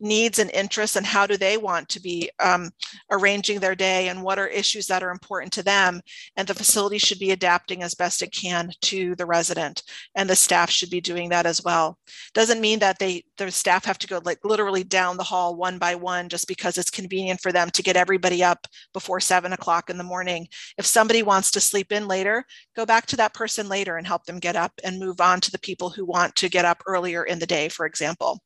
[0.00, 2.70] needs and interests and how do they want to be um,
[3.10, 6.00] arranging their day and what are issues that are important to them.
[6.36, 9.82] And the facility should be adapting as best it can to the resident
[10.14, 11.98] and the staff should be doing that as well.
[12.34, 15.78] Doesn't mean that they the staff have to go like literally down the hall one
[15.78, 19.90] by one just because it's convenient for them to get everybody up before seven o'clock
[19.90, 20.46] in the morning.
[20.78, 22.44] If somebody wants to sleep in later
[22.76, 25.50] go back to that person later and help them get up and move on to
[25.50, 28.40] the people who want to get up earlier in the day for example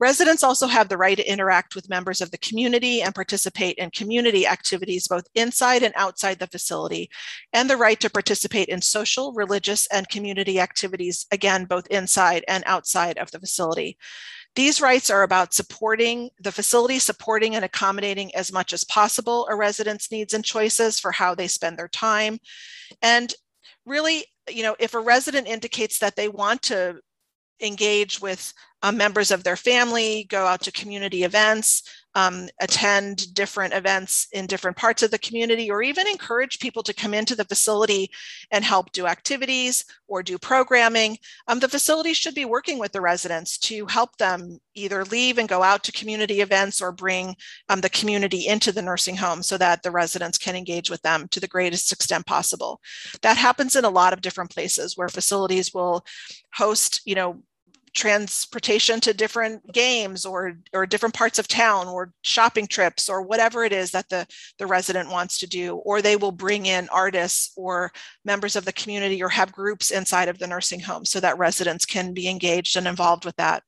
[0.00, 3.90] Residents also have the right to interact with members of the community and participate in
[3.90, 7.08] community activities both inside and outside the facility,
[7.52, 12.64] and the right to participate in social, religious, and community activities, again, both inside and
[12.66, 13.96] outside of the facility.
[14.56, 19.56] These rights are about supporting the facility, supporting and accommodating as much as possible a
[19.56, 22.38] resident's needs and choices for how they spend their time.
[23.02, 23.32] And
[23.86, 27.00] really, you know, if a resident indicates that they want to
[27.60, 28.52] engage with
[28.82, 31.82] um, members of their family, go out to community events,
[32.14, 36.94] um, attend different events in different parts of the community, or even encourage people to
[36.94, 38.10] come into the facility
[38.50, 41.18] and help do activities or do programming.
[41.48, 45.48] Um, the facility should be working with the residents to help them either leave and
[45.48, 47.36] go out to community events or bring
[47.68, 51.28] um, the community into the nursing home so that the residents can engage with them
[51.28, 52.80] to the greatest extent possible.
[53.22, 56.04] That happens in a lot of different places where facilities will
[56.52, 57.42] host, you know,
[57.94, 63.64] transportation to different games or or different parts of town or shopping trips or whatever
[63.64, 64.26] it is that the
[64.58, 67.92] the resident wants to do or they will bring in artists or
[68.24, 71.86] members of the community or have groups inside of the nursing home so that residents
[71.86, 73.62] can be engaged and involved with that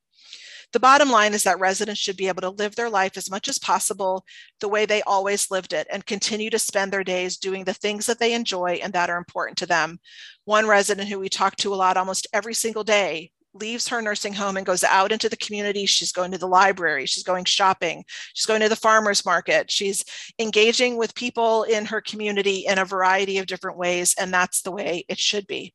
[0.73, 3.49] the bottom line is that residents should be able to live their life as much
[3.49, 4.27] as possible
[4.61, 8.07] the way they always lived it and continue to spend their days doing the things
[8.07, 9.99] that they enjoy and that are important to them.
[10.45, 14.33] One resident who we talk to a lot almost every single day leaves her nursing
[14.33, 15.87] home and goes out into the community.
[15.87, 18.05] She's going to the library, she's going shopping,
[18.35, 20.05] she's going to the farmer's market, she's
[20.39, 24.73] engaging with people in her community in a variety of different ways, and that's the
[24.73, 25.75] way it should be.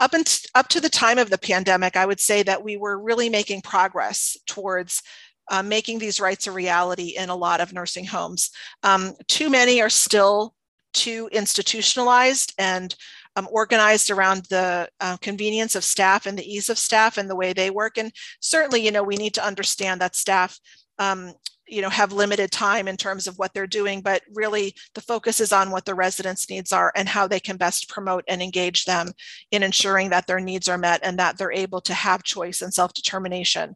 [0.00, 2.98] up, and up to the time of the pandemic, I would say that we were
[2.98, 5.02] really making progress towards
[5.50, 8.50] uh, making these rights a reality in a lot of nursing homes.
[8.82, 10.54] Um, too many are still
[10.92, 12.94] too institutionalized and
[13.36, 17.36] um, organized around the uh, convenience of staff and the ease of staff and the
[17.36, 17.98] way they work.
[17.98, 20.58] And certainly, you know, we need to understand that staff
[20.98, 21.34] um,
[21.66, 25.40] you know have limited time in terms of what they're doing but really the focus
[25.40, 28.84] is on what the residents needs are and how they can best promote and engage
[28.84, 29.12] them
[29.50, 32.74] in ensuring that their needs are met and that they're able to have choice and
[32.74, 33.74] self-determination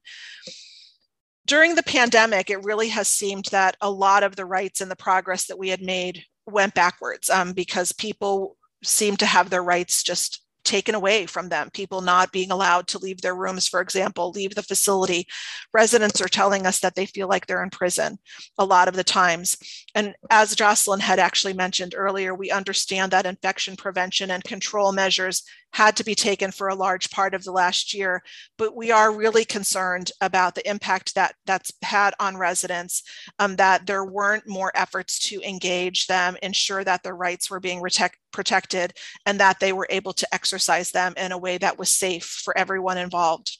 [1.46, 4.96] during the pandemic it really has seemed that a lot of the rights and the
[4.96, 10.02] progress that we had made went backwards um, because people seem to have their rights
[10.02, 11.70] just taken away from them.
[11.72, 15.26] People not being allowed to leave their rooms, for example, leave the facility.
[15.72, 18.18] Residents are telling us that they feel like they're in prison
[18.58, 19.56] a lot of the times.
[19.94, 25.44] And as Jocelyn had actually mentioned earlier, we understand that infection prevention and control measures
[25.72, 28.22] had to be taken for a large part of the last year,
[28.56, 33.02] but we are really concerned about the impact that that's had on residents,
[33.38, 37.80] um, that there weren't more efforts to engage them, ensure that their rights were being
[37.80, 38.94] protect, protected,
[39.26, 42.56] and that they were able to exercise them in a way that was safe for
[42.56, 43.58] everyone involved.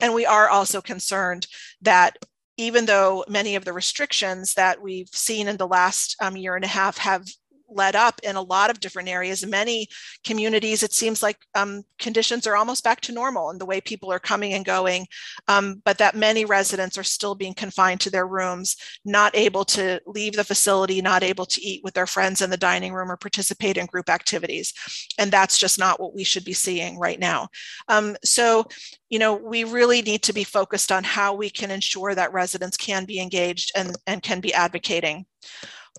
[0.00, 1.46] And we are also concerned
[1.82, 2.16] that
[2.56, 6.64] even though many of the restrictions that we've seen in the last um, year and
[6.64, 7.24] a half have
[7.68, 9.44] let up in a lot of different areas.
[9.46, 9.88] Many
[10.24, 14.10] communities, it seems like um, conditions are almost back to normal in the way people
[14.10, 15.06] are coming and going,
[15.48, 20.00] um, but that many residents are still being confined to their rooms, not able to
[20.06, 23.16] leave the facility, not able to eat with their friends in the dining room or
[23.16, 24.72] participate in group activities.
[25.18, 27.48] And that's just not what we should be seeing right now.
[27.88, 28.66] Um, so,
[29.10, 32.76] you know, we really need to be focused on how we can ensure that residents
[32.76, 35.26] can be engaged and, and can be advocating.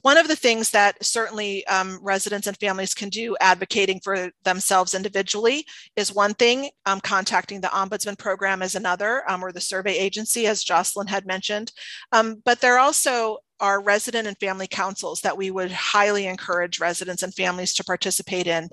[0.02, 4.94] One of the things that certainly um, residents and families can do advocating for themselves
[4.94, 9.98] individually is one thing, um, contacting the Ombudsman program is another, um, or the survey
[9.98, 11.72] agency, as Jocelyn had mentioned.
[12.12, 16.80] Um, but there are also are resident and family councils that we would highly encourage
[16.80, 18.70] residents and families to participate in.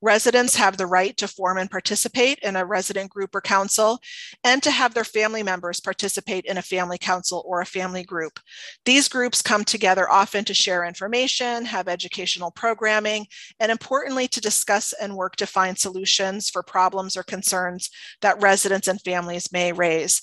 [0.00, 4.00] Residents have the right to form and participate in a resident group or council
[4.44, 8.40] and to have their family members participate in a family council or a family group.
[8.84, 13.26] These groups come together often to share information, have educational programming,
[13.60, 18.88] and importantly, to discuss and work to find solutions for problems or concerns that residents
[18.88, 20.22] and families may raise.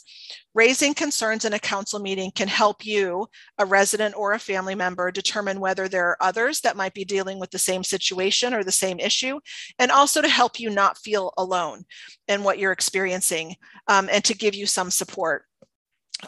[0.59, 3.29] Raising concerns in a council meeting can help you,
[3.59, 7.39] a resident or a family member, determine whether there are others that might be dealing
[7.39, 9.39] with the same situation or the same issue,
[9.79, 11.85] and also to help you not feel alone
[12.27, 13.55] in what you're experiencing
[13.87, 15.45] um, and to give you some support.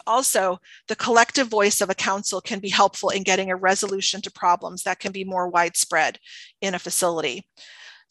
[0.06, 0.58] Also,
[0.88, 4.82] the collective voice of a council can be helpful in getting a resolution to problems
[4.84, 6.18] that can be more widespread
[6.62, 7.46] in a facility.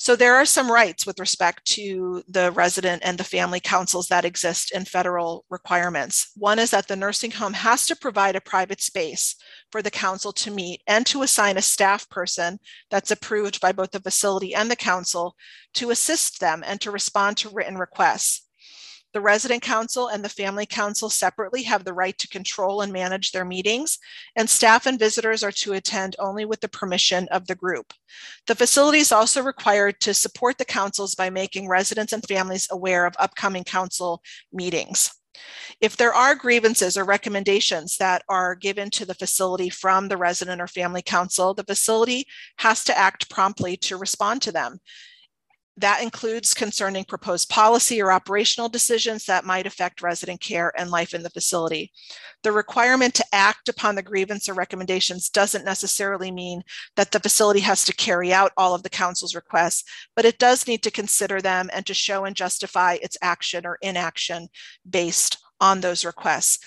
[0.03, 4.25] So there are some rights with respect to the resident and the family councils that
[4.25, 6.31] exist in federal requirements.
[6.35, 9.35] One is that the nursing home has to provide a private space
[9.71, 12.57] for the council to meet and to assign a staff person
[12.89, 15.35] that's approved by both the facility and the council
[15.75, 18.47] to assist them and to respond to written requests.
[19.13, 23.31] The resident council and the family council separately have the right to control and manage
[23.31, 23.99] their meetings,
[24.35, 27.93] and staff and visitors are to attend only with the permission of the group.
[28.47, 33.05] The facility is also required to support the councils by making residents and families aware
[33.05, 34.21] of upcoming council
[34.53, 35.11] meetings.
[35.79, 40.61] If there are grievances or recommendations that are given to the facility from the resident
[40.61, 44.79] or family council, the facility has to act promptly to respond to them.
[45.81, 51.15] That includes concerning proposed policy or operational decisions that might affect resident care and life
[51.15, 51.91] in the facility.
[52.43, 56.61] The requirement to act upon the grievance or recommendations doesn't necessarily mean
[56.95, 59.83] that the facility has to carry out all of the council's requests,
[60.15, 63.79] but it does need to consider them and to show and justify its action or
[63.81, 64.49] inaction
[64.87, 66.59] based on those requests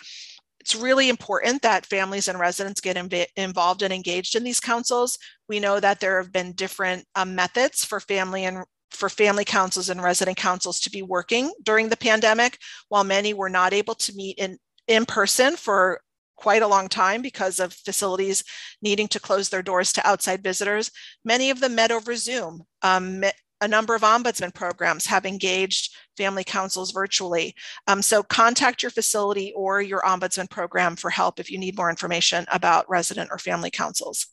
[0.64, 5.18] it's really important that families and residents get inv- involved and engaged in these councils.
[5.46, 8.64] We know that there have been different um, methods for family and
[8.94, 13.48] for family councils and resident councils to be working during the pandemic, while many were
[13.48, 16.00] not able to meet in, in person for
[16.36, 18.42] quite a long time because of facilities
[18.82, 20.90] needing to close their doors to outside visitors.
[21.24, 22.64] Many of them met over Zoom.
[22.82, 23.24] Um,
[23.60, 27.54] a number of ombudsman programs have engaged family councils virtually.
[27.86, 31.88] Um, so contact your facility or your ombudsman program for help if you need more
[31.88, 34.26] information about resident or family councils.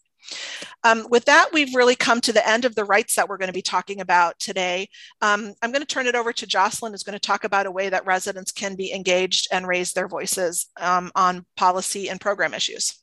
[0.84, 3.48] Um, with that, we've really come to the end of the rights that we're going
[3.48, 4.90] to be talking about today.
[5.22, 7.72] Um, I'm going to turn it over to Jocelyn, who's going to talk about a
[7.72, 12.54] way that residents can be engaged and raise their voices um, on policy and program
[12.54, 12.98] issues.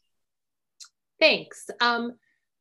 [1.20, 1.68] Thanks.
[1.80, 2.12] Um,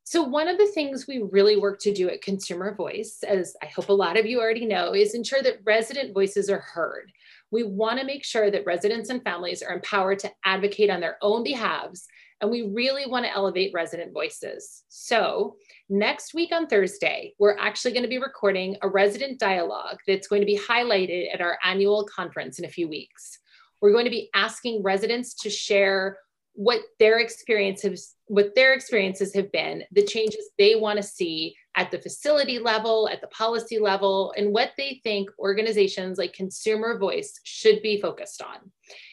[0.03, 3.66] So, one of the things we really work to do at Consumer Voice, as I
[3.66, 7.12] hope a lot of you already know, is ensure that resident voices are heard.
[7.51, 11.18] We want to make sure that residents and families are empowered to advocate on their
[11.22, 12.08] own behalves,
[12.42, 14.84] and we really want to elevate resident voices.
[14.90, 15.56] So,
[15.90, 20.42] next week on Thursday, we're actually going to be recording a resident dialogue that's going
[20.42, 23.40] to be highlighted at our annual conference in a few weeks.
[23.82, 26.18] We're going to be asking residents to share
[26.54, 31.91] what their experiences what their experiences have been the changes they want to see at
[31.91, 37.39] the facility level at the policy level and what they think organizations like consumer voice
[37.43, 38.57] should be focused on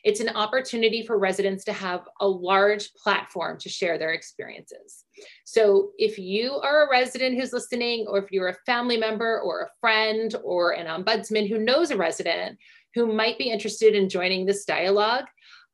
[0.02, 5.04] it's an opportunity for residents to have a large platform to share their experiences
[5.44, 9.62] so if you are a resident who's listening or if you're a family member or
[9.62, 12.58] a friend or an ombudsman who knows a resident
[12.94, 15.26] who might be interested in joining this dialogue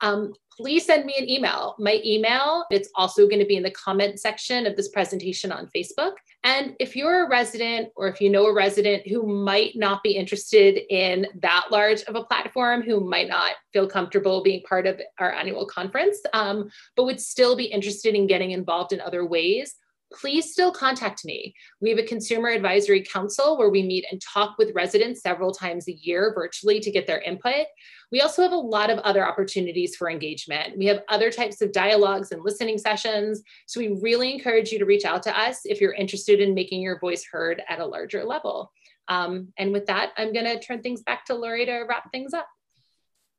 [0.02, 1.74] um, please send me an email.
[1.78, 5.68] My email, it's also going to be in the comment section of this presentation on
[5.74, 6.12] Facebook.
[6.42, 10.12] And if you're a resident or if you know a resident who might not be
[10.12, 15.00] interested in that large of a platform, who might not feel comfortable being part of
[15.18, 19.74] our annual conference, um, but would still be interested in getting involved in other ways,
[20.12, 21.54] please still contact me.
[21.80, 25.88] We have a consumer advisory council where we meet and talk with residents several times
[25.88, 27.66] a year virtually to get their input.
[28.10, 30.76] We also have a lot of other opportunities for engagement.
[30.76, 33.42] We have other types of dialogues and listening sessions.
[33.66, 36.82] So we really encourage you to reach out to us if you're interested in making
[36.82, 38.72] your voice heard at a larger level.
[39.08, 42.32] Um, and with that, I'm going to turn things back to Lori to wrap things
[42.32, 42.48] up.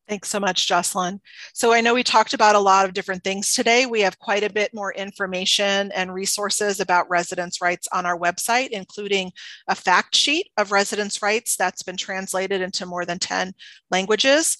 [0.07, 1.21] Thanks so much, Jocelyn.
[1.53, 3.85] So I know we talked about a lot of different things today.
[3.85, 8.69] We have quite a bit more information and resources about residents' rights on our website,
[8.69, 9.31] including
[9.69, 13.53] a fact sheet of residents' rights that's been translated into more than 10
[13.89, 14.57] languages.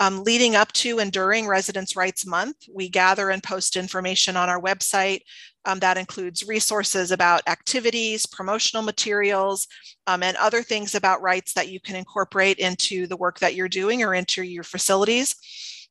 [0.00, 4.48] Um, leading up to and during Residents' Rights Month, we gather and post information on
[4.48, 5.20] our website.
[5.66, 9.66] Um, that includes resources about activities, promotional materials,
[10.06, 13.68] um, and other things about rights that you can incorporate into the work that you're
[13.68, 15.36] doing or into your facilities.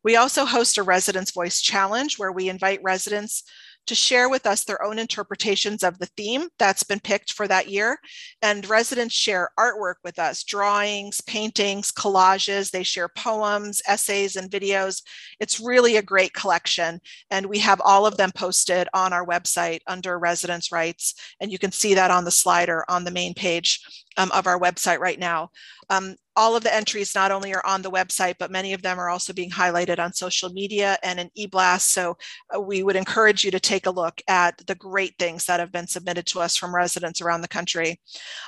[0.03, 3.43] We also host a Residents' Voice Challenge where we invite residents
[3.87, 7.67] to share with us their own interpretations of the theme that's been picked for that
[7.67, 7.97] year.
[8.41, 12.71] And residents share artwork with us drawings, paintings, collages.
[12.71, 15.01] They share poems, essays, and videos.
[15.39, 16.99] It's really a great collection.
[17.31, 21.13] And we have all of them posted on our website under residents' rights.
[21.39, 23.81] And you can see that on the slider on the main page
[24.17, 25.49] um, of our website right now.
[25.89, 28.99] Um, all of the entries not only are on the website, but many of them
[28.99, 31.81] are also being highlighted on social media and in eBlast.
[31.81, 32.17] So
[32.55, 35.71] uh, we would encourage you to take a look at the great things that have
[35.71, 37.99] been submitted to us from residents around the country.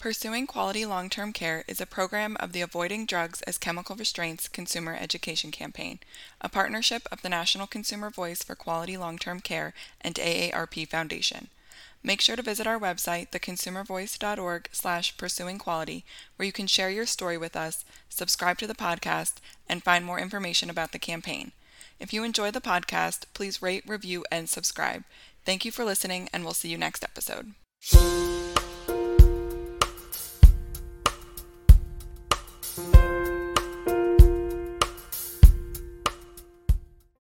[0.00, 4.48] Pursuing Quality Long Term Care is a program of the Avoiding Drugs as Chemical Restraints
[4.48, 5.98] Consumer Education Campaign,
[6.40, 11.48] a partnership of the National Consumer Voice for Quality Long Term Care and AARP Foundation.
[12.02, 17.54] Make sure to visit our website, theconsumervoice.org slash where you can share your story with
[17.54, 19.34] us, subscribe to the podcast,
[19.68, 21.52] and find more information about the campaign.
[21.98, 25.04] If you enjoy the podcast, please rate, review, and subscribe.
[25.44, 27.52] Thank you for listening, and we'll see you next episode.
[32.80, 33.09] You.